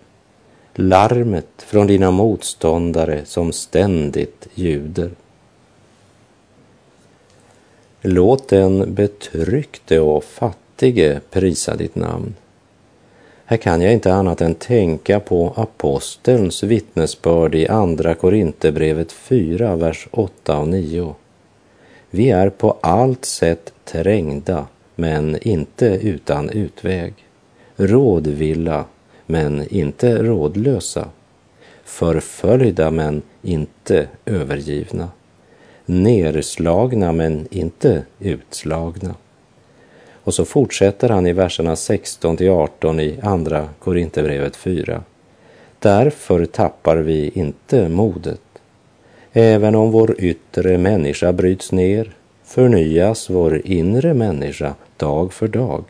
larmet 0.75 1.49
från 1.57 1.87
dina 1.87 2.11
motståndare 2.11 3.25
som 3.25 3.53
ständigt 3.53 4.49
ljuder. 4.55 5.11
Låt 8.03 8.49
den 8.49 8.95
betryckte 8.95 10.01
och 10.01 10.25
fattige 10.25 11.21
prisa 11.31 11.77
ditt 11.77 11.95
namn. 11.95 12.35
Här 13.45 13.57
kan 13.57 13.81
jag 13.81 13.93
inte 13.93 14.15
annat 14.15 14.41
än 14.41 14.55
tänka 14.55 15.21
på 15.21 15.53
apostelns 15.57 16.63
vittnesbörd 16.63 17.55
i 17.55 17.69
Andra 17.69 18.15
Korinthierbrevet 18.15 19.13
4, 19.13 19.77
vers 19.77 20.09
8 20.11 20.59
och 20.59 20.69
9. 20.69 21.15
Vi 22.11 22.31
är 22.31 22.51
på 22.51 22.77
allt 22.81 23.25
sätt 23.25 23.73
trängda, 23.85 24.67
men 24.95 25.39
inte 25.49 25.87
utan 25.87 26.51
utväg. 26.51 27.15
Rådvilla, 27.77 28.85
men 29.27 29.69
inte 29.69 30.23
rådlösa. 30.23 31.09
Förföljda, 31.85 32.91
men 32.91 33.23
inte 33.43 34.09
övergivna. 34.27 35.09
Nerslagna, 35.91 37.13
men 37.13 37.47
inte 37.51 38.03
utslagna. 38.21 39.15
Och 40.25 40.35
så 40.35 40.45
fortsätter 40.45 41.09
han 41.09 41.27
i 41.27 41.33
verserna 41.33 41.77
16 41.77 42.37
till 42.37 42.51
18 42.51 43.01
i 43.01 43.19
Andra 43.23 43.69
Korinthierbrevet 43.79 44.57
4. 44.57 45.03
Därför 45.79 46.47
tappar 46.47 46.97
vi 46.97 47.31
inte 47.35 47.89
modet. 47.89 48.41
Även 49.33 49.75
om 49.75 49.91
vår 49.91 50.21
yttre 50.21 50.79
människa 50.79 51.33
bryts 51.33 51.73
ner 51.73 52.17
förnyas 52.45 53.31
vår 53.31 53.67
inre 53.67 54.15
människa 54.15 54.75
dag 54.97 55.33
för 55.33 55.49
dag. 55.49 55.85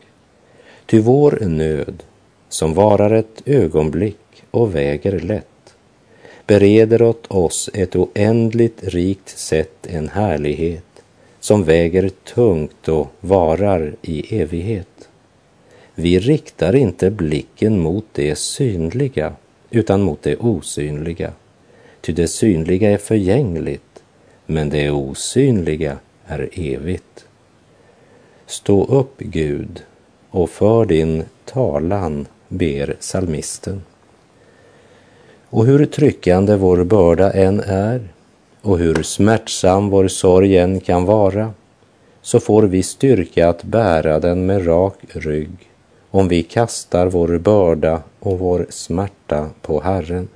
Ty 0.85 0.99
vår 0.99 1.39
nöd, 1.41 2.03
som 2.49 2.73
varar 2.73 3.11
ett 3.11 3.41
ögonblick 3.45 4.43
och 4.51 4.75
väger 4.75 5.19
lätt, 5.19 5.45
bereder 6.49 7.01
åt 7.01 7.27
oss 7.27 7.69
ett 7.73 7.95
oändligt 7.95 8.83
rikt 8.83 9.29
sätt 9.29 9.87
en 9.87 10.09
härlighet 10.09 11.03
som 11.39 11.63
väger 11.63 12.09
tungt 12.09 12.87
och 12.87 13.07
varar 13.19 13.95
i 14.01 14.39
evighet. 14.41 15.09
Vi 15.95 16.19
riktar 16.19 16.75
inte 16.75 17.11
blicken 17.11 17.79
mot 17.79 18.05
det 18.11 18.35
synliga 18.35 19.33
utan 19.69 20.01
mot 20.01 20.21
det 20.21 20.35
osynliga. 20.35 21.33
Ty 22.01 22.13
det 22.13 22.27
synliga 22.27 22.91
är 22.91 22.97
förgängligt, 22.97 24.03
men 24.45 24.69
det 24.69 24.91
osynliga 24.91 25.97
är 26.25 26.49
evigt. 26.53 27.25
Stå 28.45 28.85
upp, 28.85 29.17
Gud, 29.17 29.83
och 30.29 30.49
för 30.49 30.85
din 30.85 31.23
talan, 31.45 32.27
ber 32.47 32.95
salmisten. 32.99 33.81
Och 35.49 35.65
hur 35.65 35.85
tryckande 35.85 36.55
vår 36.55 36.83
börda 36.83 37.31
än 37.31 37.59
är, 37.59 38.07
och 38.61 38.79
hur 38.79 39.03
smärtsam 39.03 39.89
vår 39.89 40.07
sorg 40.07 40.57
än 40.57 40.79
kan 40.79 41.05
vara, 41.05 41.53
så 42.21 42.39
får 42.39 42.63
vi 42.63 42.83
styrka 42.83 43.49
att 43.49 43.63
bära 43.63 44.19
den 44.19 44.45
med 44.45 44.67
rak 44.67 44.95
rygg 45.13 45.69
om 46.11 46.27
vi 46.27 46.43
kastar 46.43 47.07
vår 47.07 47.37
börda 47.37 48.01
och 48.19 48.39
vår 48.39 48.65
smärta 48.69 49.49
på 49.61 49.81
Herren. 49.81 50.27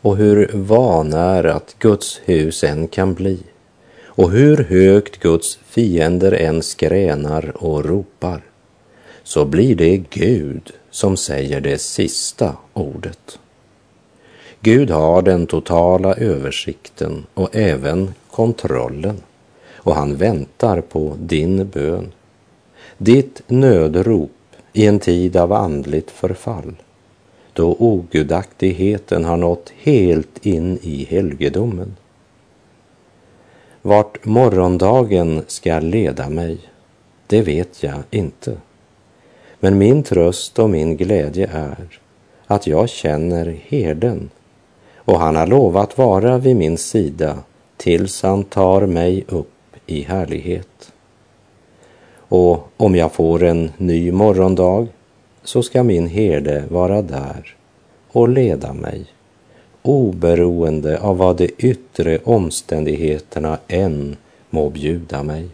Och 0.00 0.16
hur 0.16 0.50
vanärat 0.54 1.76
Guds 1.78 2.20
hus 2.24 2.64
än 2.64 2.88
kan 2.88 3.14
bli 3.14 3.38
och 4.04 4.30
hur 4.30 4.56
högt 4.56 5.20
Guds 5.20 5.58
fiender 5.66 6.32
än 6.32 6.62
skränar 6.62 7.52
och 7.64 7.84
ropar, 7.84 8.40
så 9.22 9.44
blir 9.44 9.74
det 9.74 9.96
Gud 9.96 10.72
som 10.96 11.16
säger 11.16 11.60
det 11.60 11.78
sista 11.78 12.56
ordet. 12.72 13.38
Gud 14.60 14.90
har 14.90 15.22
den 15.22 15.46
totala 15.46 16.14
översikten 16.14 17.26
och 17.34 17.56
även 17.56 18.14
kontrollen 18.30 19.16
och 19.74 19.94
han 19.94 20.16
väntar 20.16 20.80
på 20.80 21.16
din 21.20 21.68
bön. 21.68 22.12
Ditt 22.98 23.42
nödrop 23.46 24.30
i 24.72 24.86
en 24.86 24.98
tid 24.98 25.36
av 25.36 25.52
andligt 25.52 26.10
förfall 26.10 26.74
då 27.52 27.76
ogudaktigheten 27.78 29.24
har 29.24 29.36
nått 29.36 29.72
helt 29.78 30.46
in 30.46 30.78
i 30.82 31.04
helgedomen. 31.04 31.96
Vart 33.82 34.24
morgondagen 34.24 35.42
ska 35.46 35.80
leda 35.80 36.28
mig, 36.28 36.58
det 37.26 37.42
vet 37.42 37.82
jag 37.82 38.02
inte. 38.10 38.56
Men 39.60 39.78
min 39.78 40.02
tröst 40.02 40.58
och 40.58 40.70
min 40.70 40.96
glädje 40.96 41.50
är 41.52 41.88
att 42.46 42.66
jag 42.66 42.88
känner 42.88 43.56
herden 43.68 44.30
och 44.96 45.18
han 45.18 45.36
har 45.36 45.46
lovat 45.46 45.98
vara 45.98 46.38
vid 46.38 46.56
min 46.56 46.78
sida 46.78 47.38
tills 47.76 48.22
han 48.22 48.44
tar 48.44 48.86
mig 48.86 49.24
upp 49.28 49.52
i 49.86 50.02
härlighet. 50.02 50.92
Och 52.28 52.68
om 52.76 52.94
jag 52.94 53.12
får 53.12 53.42
en 53.42 53.70
ny 53.76 54.12
morgondag 54.12 54.86
så 55.44 55.62
ska 55.62 55.82
min 55.82 56.06
herde 56.06 56.64
vara 56.68 57.02
där 57.02 57.56
och 58.08 58.28
leda 58.28 58.72
mig, 58.72 59.06
oberoende 59.82 61.00
av 61.00 61.16
vad 61.16 61.36
de 61.36 61.50
yttre 61.58 62.18
omständigheterna 62.24 63.58
än 63.68 64.16
må 64.50 64.70
bjuda 64.70 65.22
mig. 65.22 65.48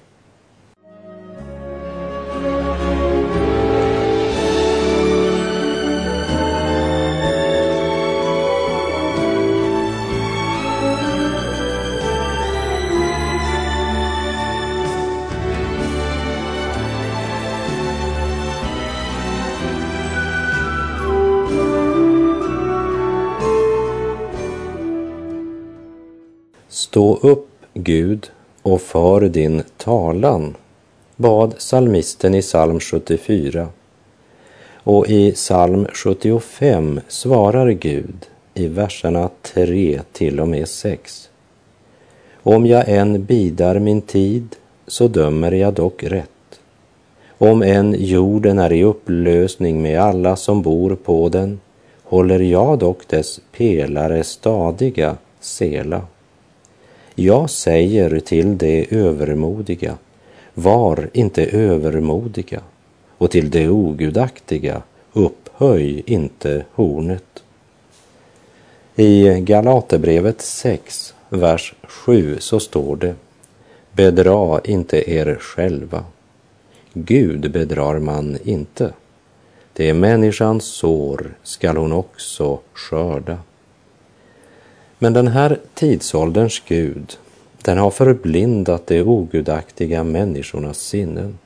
Stå 26.93 27.17
upp, 27.17 27.49
Gud, 27.75 28.31
och 28.63 28.81
för 28.81 29.21
din 29.21 29.63
talan, 29.77 30.55
bad 31.17 31.55
salmisten 31.59 32.35
i 32.35 32.43
psalm 32.43 32.81
74. 32.81 33.69
Och 34.75 35.09
i 35.09 35.33
psalm 35.33 35.87
75 35.93 37.01
svarar 37.09 37.71
Gud 37.71 38.27
i 38.55 38.69
verserna 38.69 39.31
3 39.43 40.01
till 40.13 40.41
och 40.41 40.49
med 40.49 40.69
6. 40.69 41.31
Om 42.43 42.67
jag 42.67 42.89
än 42.89 43.25
bidar 43.25 43.79
min 43.79 44.03
tid 44.03 44.57
så 44.87 45.09
dömer 45.09 45.53
jag 45.53 45.75
dock 45.75 46.03
rätt. 46.03 46.61
Om 47.39 47.63
än 47.63 47.95
jorden 47.99 48.59
är 48.59 48.73
i 48.73 48.85
upplösning 48.85 49.83
med 49.83 50.01
alla 50.01 50.37
som 50.37 50.63
bor 50.63 50.95
på 50.95 51.29
den 51.29 51.61
håller 52.03 52.41
jag 52.41 52.79
dock 52.79 53.09
dess 53.09 53.41
pelare 53.53 54.25
stadiga, 54.25 55.17
Sela. 55.41 56.03
Jag 57.15 57.51
säger 57.51 58.21
till 58.21 58.59
de 58.59 58.87
övermodiga, 58.91 59.99
var 60.55 61.11
inte 61.13 61.47
övermodiga, 61.47 62.61
och 63.19 63.31
till 63.31 63.51
de 63.51 63.69
ogudaktiga, 63.69 64.83
upphöj 65.13 66.03
inte 66.07 66.65
hornet. 66.75 67.43
I 68.97 69.41
Galaterbrevet 69.41 70.41
6, 70.41 71.15
vers 71.29 71.75
7 71.83 72.37
så 72.41 72.61
står 72.61 72.97
det 72.97 73.15
Bedra 73.93 74.61
inte 74.65 75.11
er 75.11 75.37
själva. 75.41 76.05
Gud 76.93 77.53
bedrar 77.53 77.99
man 77.99 78.39
inte. 78.45 78.93
Det 79.73 79.89
är 79.89 79.95
människans 79.95 80.65
sår 80.65 81.35
skall 81.43 81.77
hon 81.77 81.93
också 81.93 82.59
skörda. 82.73 83.39
Men 85.03 85.13
den 85.13 85.29
här 85.29 85.59
tidsålderns 85.75 86.63
Gud, 86.69 87.19
den 87.63 87.79
har 87.79 87.91
förblindat 87.91 88.87
de 88.87 89.03
ogudaktiga 89.03 90.05
människornas 90.05 90.79
sinnen 90.79 91.39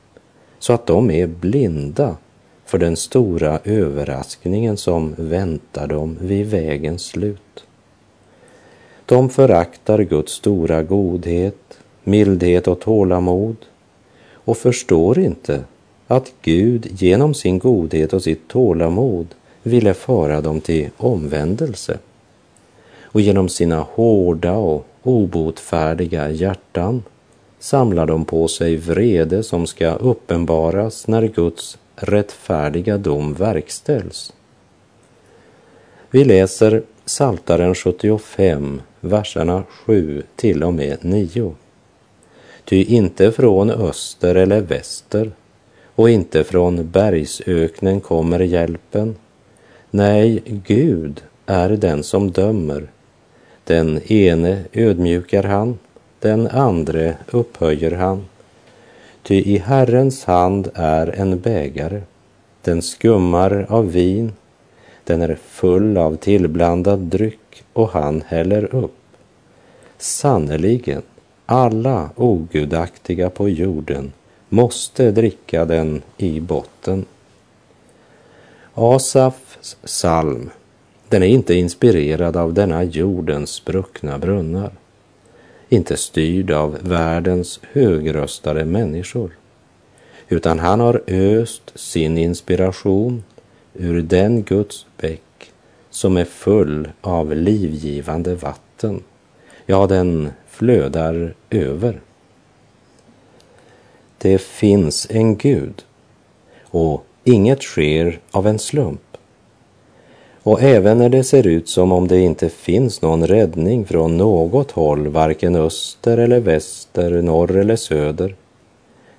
så 0.59 0.73
att 0.73 0.85
de 0.85 1.11
är 1.11 1.27
blinda 1.27 2.17
för 2.65 2.77
den 2.77 2.97
stora 2.97 3.59
överraskningen 3.63 4.77
som 4.77 5.15
väntar 5.17 5.87
dem 5.87 6.17
vid 6.21 6.45
vägens 6.45 7.05
slut. 7.05 7.65
De 9.05 9.29
föraktar 9.29 9.99
Guds 9.99 10.33
stora 10.33 10.83
godhet, 10.83 11.79
mildhet 12.03 12.67
och 12.67 12.79
tålamod 12.79 13.55
och 14.33 14.57
förstår 14.57 15.19
inte 15.19 15.63
att 16.07 16.33
Gud 16.41 17.01
genom 17.01 17.33
sin 17.33 17.59
godhet 17.59 18.13
och 18.13 18.23
sitt 18.23 18.47
tålamod 18.47 19.27
ville 19.63 19.93
föra 19.93 20.41
dem 20.41 20.61
till 20.61 20.89
omvändelse 20.97 21.97
och 23.17 23.21
genom 23.21 23.49
sina 23.49 23.79
hårda 23.79 24.51
och 24.51 24.85
obotfärdiga 25.03 26.29
hjärtan 26.29 27.03
samlar 27.59 28.05
de 28.05 28.25
på 28.25 28.47
sig 28.47 28.75
vrede 28.75 29.43
som 29.43 29.67
ska 29.67 29.91
uppenbaras 29.91 31.07
när 31.07 31.27
Guds 31.27 31.77
rättfärdiga 31.95 32.97
dom 32.97 33.33
verkställs. 33.33 34.33
Vi 36.09 36.25
läser 36.25 36.83
Saltaren 37.05 37.75
75, 37.75 38.81
verserna 38.99 39.63
7 39.69 40.23
till 40.35 40.63
och 40.63 40.73
med 40.73 40.97
9. 41.01 41.55
Ty 42.65 42.83
inte 42.83 43.31
från 43.31 43.69
öster 43.69 44.35
eller 44.35 44.61
väster 44.61 45.31
och 45.95 46.09
inte 46.09 46.43
från 46.43 46.91
bergsöknen 46.91 48.01
kommer 48.01 48.39
hjälpen. 48.39 49.15
Nej, 49.91 50.41
Gud 50.45 51.23
är 51.45 51.69
den 51.69 52.03
som 52.03 52.31
dömer 52.31 52.87
den 53.67 54.11
ene 54.11 54.63
ödmjukar 54.73 55.43
han, 55.43 55.79
den 56.19 56.47
andre 56.47 57.15
upphöjer 57.31 57.91
han. 57.91 58.25
Ty 59.23 59.35
i 59.35 59.57
Herrens 59.57 60.23
hand 60.23 60.69
är 60.73 61.07
en 61.19 61.39
bägare, 61.39 62.01
den 62.61 62.81
skummar 62.81 63.65
av 63.69 63.91
vin, 63.91 64.31
den 65.03 65.21
är 65.21 65.37
full 65.45 65.97
av 65.97 66.15
tillblandad 66.15 66.99
dryck 66.99 67.63
och 67.73 67.89
han 67.89 68.23
häller 68.27 68.75
upp. 68.75 68.97
Sannerligen, 69.97 71.01
alla 71.45 72.09
ogudaktiga 72.15 73.29
på 73.29 73.49
jorden 73.49 74.13
måste 74.49 75.11
dricka 75.11 75.65
den 75.65 76.01
i 76.17 76.39
botten. 76.39 77.05
Asafs 78.73 79.77
psalm 79.85 80.49
den 81.09 81.23
är 81.23 81.27
inte 81.27 81.53
inspirerad 81.53 82.37
av 82.37 82.53
denna 82.53 82.83
jordens 82.83 83.49
spruckna 83.49 84.17
brunnar, 84.17 84.71
inte 85.69 85.97
styrd 85.97 86.51
av 86.51 86.77
världens 86.81 87.59
högröstade 87.71 88.65
människor, 88.65 89.31
utan 90.29 90.59
han 90.59 90.79
har 90.79 91.01
öst 91.07 91.71
sin 91.75 92.17
inspiration 92.17 93.23
ur 93.73 94.01
den 94.01 94.43
Guds 94.43 94.85
bäck 94.97 95.21
som 95.89 96.17
är 96.17 96.25
full 96.25 96.89
av 97.01 97.35
livgivande 97.35 98.35
vatten. 98.35 99.03
Ja, 99.65 99.87
den 99.87 100.29
flödar 100.47 101.33
över. 101.49 102.01
Det 104.17 104.41
finns 104.41 105.07
en 105.09 105.37
Gud 105.37 105.85
och 106.61 107.05
inget 107.23 107.61
sker 107.61 108.19
av 108.31 108.47
en 108.47 108.59
slump. 108.59 109.06
Och 110.47 110.61
även 110.61 110.97
när 110.97 111.09
det 111.09 111.23
ser 111.23 111.47
ut 111.47 111.69
som 111.69 111.91
om 111.91 112.07
det 112.07 112.19
inte 112.19 112.49
finns 112.49 113.01
någon 113.01 113.27
räddning 113.27 113.85
från 113.85 114.17
något 114.17 114.71
håll, 114.71 115.07
varken 115.07 115.55
öster 115.55 116.17
eller 116.17 116.39
väster, 116.39 117.21
norr 117.21 117.57
eller 117.57 117.75
söder, 117.75 118.35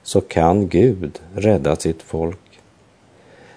så 0.02 0.20
kan 0.20 0.68
Gud 0.68 1.18
rädda 1.34 1.76
sitt 1.76 2.02
folk. 2.02 2.60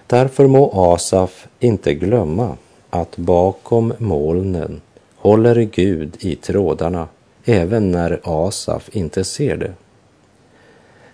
Därför 0.06 0.46
må 0.46 0.92
Asaf 0.94 1.46
inte 1.60 1.94
glömma 1.94 2.56
att 2.90 3.16
bakom 3.16 3.92
molnen 3.98 4.80
håller 5.16 5.62
Gud 5.62 6.16
i 6.20 6.36
trådarna 6.36 7.08
även 7.44 7.90
när 7.90 8.20
Asaf 8.22 8.88
inte 8.92 9.24
ser 9.24 9.56
det. 9.56 9.72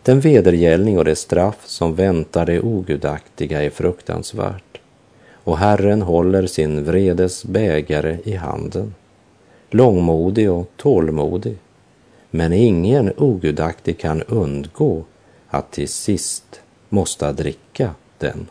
Den 0.03 0.21
vedergällning 0.21 0.99
och 0.99 1.05
det 1.05 1.16
straff 1.16 1.59
som 1.64 1.94
väntar 1.94 2.47
det 2.47 2.61
ogudaktiga 2.61 3.62
är 3.62 3.71
fruktansvärt 3.71 4.78
och 5.48 5.58
Herren 5.58 6.02
håller 6.02 6.46
sin 6.46 6.84
vredes 6.84 7.44
bägare 7.44 8.18
i 8.24 8.34
handen, 8.34 8.94
långmodig 9.70 10.50
och 10.50 10.70
tålmodig. 10.76 11.56
Men 12.30 12.52
ingen 12.52 13.12
ogudaktig 13.16 13.98
kan 13.98 14.22
undgå 14.22 15.04
att 15.48 15.70
till 15.70 15.88
sist 15.88 16.61
måste 16.88 17.32
dricka 17.32 17.90
den. 18.18 18.46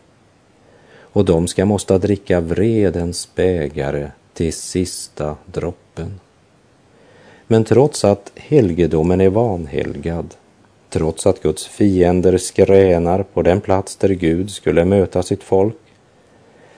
Och 1.00 1.26
de 1.26 1.48
ska 1.48 1.66
måste 1.66 1.98
dricka 1.98 2.40
vredens 2.40 3.30
bägare 3.36 4.12
till 4.34 4.54
sista 4.54 5.36
droppen. 5.46 6.20
Men 7.48 7.64
trots 7.64 8.06
att 8.06 8.32
helgedomen 8.36 9.22
är 9.22 9.30
vanhelgad, 9.30 10.34
trots 10.90 11.28
att 11.28 11.42
Guds 11.42 11.68
fiender 11.68 12.38
skränar 12.38 13.24
på 13.24 13.42
den 13.42 13.62
plats 13.62 13.96
där 13.96 14.10
Gud 14.10 14.52
skulle 14.52 14.86
möta 14.86 15.24
sitt 15.24 15.44
folk, 15.44 15.76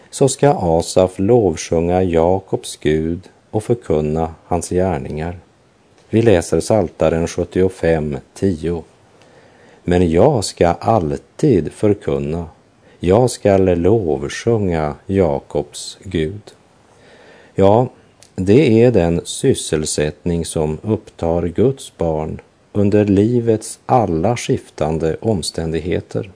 så 0.09 0.27
ska 0.29 0.49
Asaf 0.49 1.19
lovsjunga 1.19 2.03
Jakobs 2.03 2.77
Gud 2.77 3.29
och 3.51 3.63
förkunna 3.63 4.33
hans 4.45 4.69
gärningar. 4.69 5.39
Vi 6.09 6.21
läser 6.21 6.59
Saltaren 6.59 7.27
75, 7.27 8.17
10. 8.33 8.83
Men 9.83 10.09
jag 10.09 10.45
ska 10.45 10.67
alltid 10.67 11.71
förkunna, 11.71 12.45
jag 12.99 13.29
skall 13.29 13.77
lovsjunga 13.77 14.95
Jakobs 15.05 15.97
Gud. 16.03 16.41
Ja, 17.55 17.87
det 18.35 18.83
är 18.83 18.91
den 18.91 19.21
sysselsättning 19.23 20.45
som 20.45 20.77
upptar 20.81 21.47
Guds 21.47 21.97
barn 21.97 22.41
under 22.73 23.05
livets 23.05 23.79
alla 23.85 24.37
skiftande 24.37 25.17
omständigheter. 25.21 26.31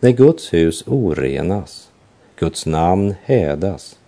När 0.00 0.10
Guds 0.10 0.52
hus 0.52 0.84
orenas 0.86 1.88
Guds 2.42 2.66
namn 2.66 3.14
hädas, 3.24 3.98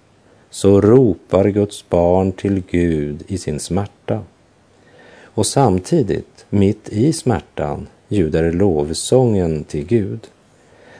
så 0.51 0.81
ropar 0.81 1.45
Guds 1.49 1.89
barn 1.89 2.33
till 2.33 2.63
Gud 2.71 3.23
i 3.27 3.39
sin 3.39 3.61
smärta. 3.61 4.23
Och 5.25 5.47
samtidigt, 5.47 6.47
mitt 6.51 6.89
i 6.89 7.13
smärtan, 7.13 7.87
ljuder 8.09 8.53
lovsången 8.53 9.65
till 9.65 9.87
Gud. 9.87 10.21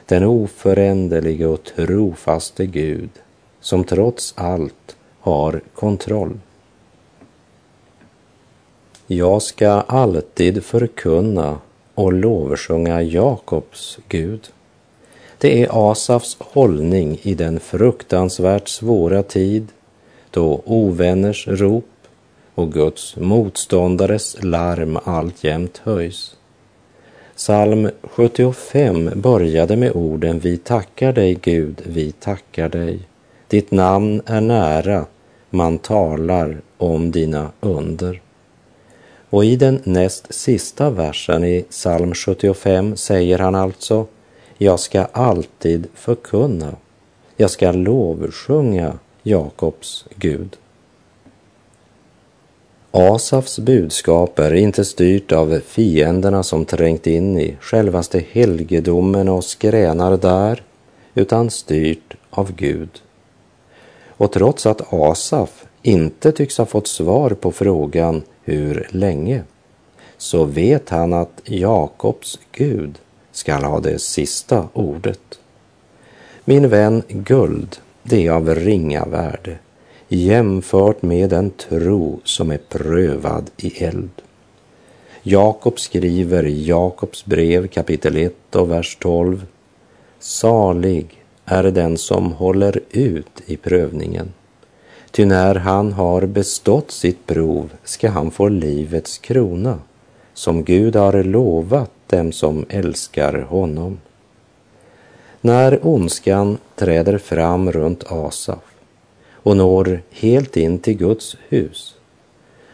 Den 0.05 0.23
oföränderlige 0.23 1.45
och 1.47 1.63
trofaste 1.63 2.65
Gud 2.65 3.09
som 3.59 3.83
trots 3.83 4.33
allt 4.37 4.95
har 5.19 5.61
kontroll. 5.73 6.39
Jag 9.07 9.41
ska 9.41 9.69
alltid 9.71 10.63
förkunna 10.63 11.57
och 11.95 12.13
lovsjunga 12.13 13.01
Jakobs 13.01 13.99
Gud. 14.07 14.49
Det 15.45 15.63
är 15.63 15.91
Asafs 15.91 16.37
hållning 16.39 17.19
i 17.21 17.33
den 17.33 17.59
fruktansvärt 17.59 18.67
svåra 18.67 19.23
tid 19.23 19.67
då 20.31 20.61
ovänners 20.65 21.47
rop 21.47 21.89
och 22.55 22.73
Guds 22.73 23.15
motståndares 23.15 24.37
larm 24.43 24.99
alltjämt 25.03 25.77
höjs. 25.77 26.35
Psalm 27.35 27.89
75 28.03 29.09
började 29.15 29.75
med 29.75 29.91
orden 29.91 30.39
Vi 30.39 30.57
tackar 30.57 31.13
dig 31.13 31.37
Gud, 31.41 31.81
vi 31.85 32.11
tackar 32.11 32.69
dig. 32.69 32.99
Ditt 33.47 33.71
namn 33.71 34.21
är 34.25 34.41
nära, 34.41 35.05
man 35.49 35.77
talar 35.77 36.61
om 36.77 37.11
dina 37.11 37.51
under. 37.59 38.21
Och 39.29 39.45
i 39.45 39.55
den 39.55 39.81
näst 39.83 40.33
sista 40.33 40.89
versen 40.89 41.43
i 41.43 41.65
psalm 41.69 42.13
75 42.13 42.95
säger 42.95 43.39
han 43.39 43.55
alltså 43.55 44.07
jag 44.57 44.79
ska 44.79 45.05
alltid 45.05 45.87
förkunna, 45.93 46.75
jag 47.35 47.51
ska 47.51 47.71
lovsjunga 47.71 48.99
Jakobs 49.23 50.05
Gud. 50.15 50.57
Asafs 52.91 53.59
budskap 53.59 54.39
är 54.39 54.53
inte 54.53 54.85
styrt 54.85 55.31
av 55.31 55.59
fienderna 55.59 56.43
som 56.43 56.65
trängt 56.65 57.07
in 57.07 57.39
i 57.39 57.57
självaste 57.61 58.23
helgedomen 58.31 59.29
och 59.29 59.43
skränar 59.43 60.17
där, 60.17 60.63
utan 61.15 61.49
styrt 61.49 62.15
av 62.29 62.51
Gud. 62.51 62.89
Och 64.07 64.31
trots 64.31 64.65
att 64.65 64.93
Asaf 64.93 65.65
inte 65.81 66.31
tycks 66.31 66.57
ha 66.57 66.65
fått 66.65 66.87
svar 66.87 67.29
på 67.29 67.51
frågan 67.51 68.23
hur 68.43 68.87
länge, 68.91 69.43
så 70.17 70.43
vet 70.43 70.89
han 70.89 71.13
att 71.13 71.41
Jakobs 71.45 72.39
Gud 72.51 72.99
skall 73.35 73.63
ha 73.63 73.79
det 73.79 73.99
sista 73.99 74.67
ordet. 74.73 75.39
Min 76.45 76.69
vän, 76.69 77.03
guld, 77.07 77.77
det 78.03 78.27
är 78.27 78.31
av 78.31 78.55
ringa 78.55 79.05
värde 79.05 79.57
jämfört 80.07 81.01
med 81.01 81.29
den 81.29 81.49
tro 81.49 82.19
som 82.23 82.51
är 82.51 82.57
prövad 82.57 83.49
i 83.57 83.83
eld. 83.83 84.09
Jakob 85.23 85.79
skriver 85.79 86.45
i 86.45 86.67
Jakobs 86.67 87.25
brev 87.25 87.67
kapitel 87.67 88.17
1 88.17 88.55
och 88.55 88.71
vers 88.71 88.97
12. 89.01 89.45
Salig 90.19 91.23
är 91.45 91.63
den 91.63 91.97
som 91.97 92.31
håller 92.31 92.79
ut 92.91 93.41
i 93.45 93.57
prövningen. 93.57 94.33
Ty 95.11 95.25
när 95.25 95.55
han 95.55 95.93
har 95.93 96.25
bestått 96.25 96.91
sitt 96.91 97.25
prov 97.25 97.69
ska 97.83 98.09
han 98.09 98.31
få 98.31 98.49
livets 98.49 99.17
krona 99.17 99.79
som 100.33 100.63
Gud 100.63 100.95
har 100.95 101.23
lovat 101.23 101.94
dem 102.07 102.31
som 102.31 102.65
älskar 102.69 103.33
honom. 103.33 103.99
När 105.41 105.87
ondskan 105.87 106.57
träder 106.75 107.17
fram 107.17 107.71
runt 107.71 108.03
Asaf 108.11 108.63
och 109.31 109.57
når 109.57 110.01
helt 110.11 110.57
in 110.57 110.79
till 110.79 110.97
Guds 110.97 111.37
hus, 111.49 111.95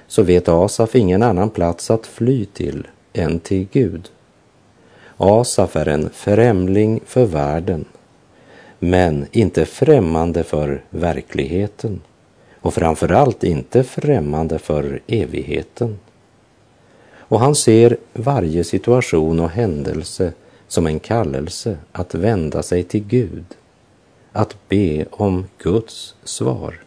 så 0.07 0.23
vet 0.23 0.49
Asaf 0.49 0.95
ingen 0.95 1.23
annan 1.23 1.49
plats 1.49 1.91
att 1.91 2.07
fly 2.07 2.45
till 2.45 2.87
än 3.13 3.39
till 3.39 3.67
Gud. 3.71 4.09
Asaf 5.17 5.75
är 5.75 5.87
en 5.87 6.09
främling 6.09 6.99
för 7.05 7.25
världen, 7.25 7.85
men 8.79 9.27
inte 9.31 9.65
främmande 9.65 10.43
för 10.43 10.83
verkligheten 10.89 12.01
och 12.61 12.73
framförallt 12.73 13.43
inte 13.43 13.83
främmande 13.83 14.59
för 14.59 15.01
evigheten. 15.07 15.99
Och 17.31 17.39
han 17.39 17.55
ser 17.55 17.97
varje 18.13 18.63
situation 18.63 19.39
och 19.39 19.49
händelse 19.49 20.33
som 20.67 20.87
en 20.87 20.99
kallelse 20.99 21.77
att 21.91 22.15
vända 22.15 22.63
sig 22.63 22.83
till 22.83 23.03
Gud 23.03 23.45
att 24.31 24.55
be 24.69 25.05
om 25.11 25.45
Guds 25.57 26.15
svar. 26.23 26.79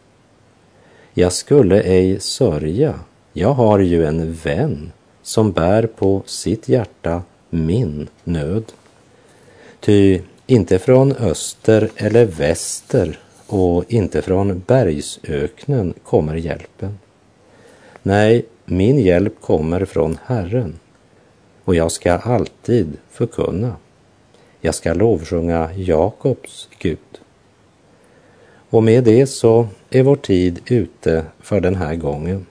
Jag 1.14 1.33
skulle 1.33 1.80
ej 1.80 2.20
sörja, 2.20 3.00
jag 3.33 3.54
har 3.54 3.78
ju 3.78 4.07
en 4.07 4.35
vän 4.35 4.92
som 5.22 5.52
bär 5.52 5.87
på 5.87 6.22
sitt 6.26 6.68
hjärta 6.68 7.22
min 7.50 8.09
nöd. 8.24 8.72
Ty 9.80 10.20
inte 10.46 10.78
från 10.78 11.12
öster 11.12 11.90
eller 11.96 12.24
väster 12.24 13.18
och 13.46 13.85
inte 13.88 14.22
från 14.22 14.62
bergsöknen 14.66 15.94
kommer 16.02 16.35
hjälpen. 16.35 16.98
Nej, 18.02 18.46
min 18.64 18.98
hjälp 18.98 19.40
kommer 19.40 19.85
från 19.85 20.18
Herren 20.27 20.79
och 21.64 21.74
jag 21.74 21.92
ska 21.92 22.12
alltid 22.12 22.96
förkunna. 23.11 23.77
Jag 24.61 24.74
ska 24.74 24.94
lovsjunga 24.94 25.70
Jakobs 25.77 26.68
Gud. 26.79 26.98
Och 28.70 28.83
med 28.83 29.05
det 29.05 29.27
så 29.27 29.68
är 29.90 30.03
vår 30.03 30.16
tid 30.16 30.61
ute 30.66 31.24
för 31.40 31.61
den 31.61 31.74
här 31.74 31.94
gången. 31.94 32.46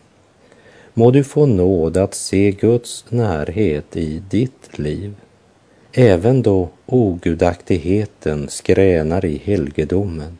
Må 0.94 1.12
du 1.12 1.24
få 1.24 1.46
nåd 1.46 1.98
att 1.98 2.14
se 2.14 2.52
Guds 2.52 3.06
närhet 3.10 3.98
i 3.98 4.24
ditt 4.30 4.78
liv, 4.78 5.16
även 5.92 6.42
då 6.42 6.70
ogudaktigheten 6.86 8.50
skränar 8.50 9.26
i 9.26 9.38
helgedomen 9.38 10.38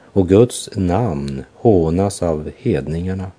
och 0.00 0.28
Guds 0.28 0.70
namn 0.74 1.44
hånas 1.54 2.22
av 2.22 2.50
hedningarna. 2.56 3.30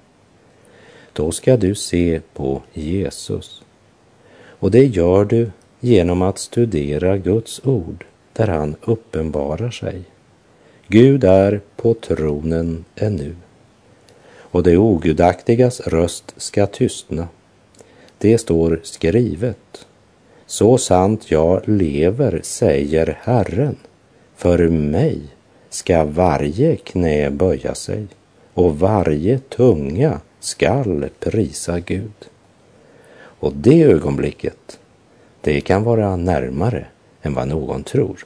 Då 1.18 1.32
ska 1.32 1.58
du 1.58 1.76
se 1.76 2.22
på 2.34 2.62
Jesus. 2.74 3.62
Och 4.60 4.72
det 4.72 4.86
gör 4.86 5.26
du 5.26 5.52
genom 5.80 6.22
att 6.22 6.38
studera 6.40 7.18
Guds 7.18 7.66
ord 7.66 8.06
där 8.34 8.48
han 8.48 8.76
uppenbarar 8.82 9.70
sig. 9.70 10.04
Gud 10.88 11.24
är 11.24 11.62
på 11.76 11.94
tronen 11.94 12.86
ännu 12.96 13.36
och 14.30 14.64
det 14.64 14.78
ogudaktigas 14.78 15.80
röst 15.80 16.34
ska 16.38 16.66
tystna. 16.66 17.28
Det 18.18 18.38
står 18.38 18.80
skrivet. 18.84 19.88
Så 20.46 20.78
sant 20.78 21.32
jag 21.32 21.70
lever, 21.70 22.40
säger 22.44 23.18
Herren, 23.22 23.76
för 24.36 24.68
mig 24.70 25.22
ska 25.70 26.06
varje 26.06 26.76
knä 26.76 27.30
böja 27.30 27.76
sig 27.76 28.08
och 28.54 28.80
varje 28.80 29.40
tunga 29.40 30.20
skall 30.48 31.10
prisa 31.20 31.80
Gud. 31.80 32.30
Och 33.18 33.54
det 33.54 33.84
ögonblicket, 33.84 34.80
det 35.42 35.62
kan 35.62 35.84
vara 35.84 36.16
närmare 36.16 36.86
än 37.22 37.34
vad 37.34 37.48
någon 37.48 37.84
tror 37.84 38.26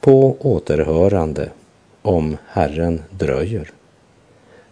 på 0.00 0.36
återhörande 0.40 1.50
om 2.02 2.36
Herren 2.46 3.02
dröjer. 3.10 3.70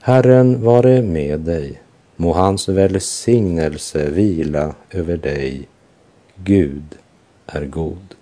Herren 0.01 0.63
vare 0.63 1.03
med 1.03 1.41
dig, 1.41 1.83
må 2.17 2.33
hans 2.33 2.69
välsignelse 2.69 4.11
vila 4.11 4.75
över 4.91 5.17
dig. 5.17 5.69
Gud 6.35 6.99
är 7.47 7.65
god. 7.65 8.15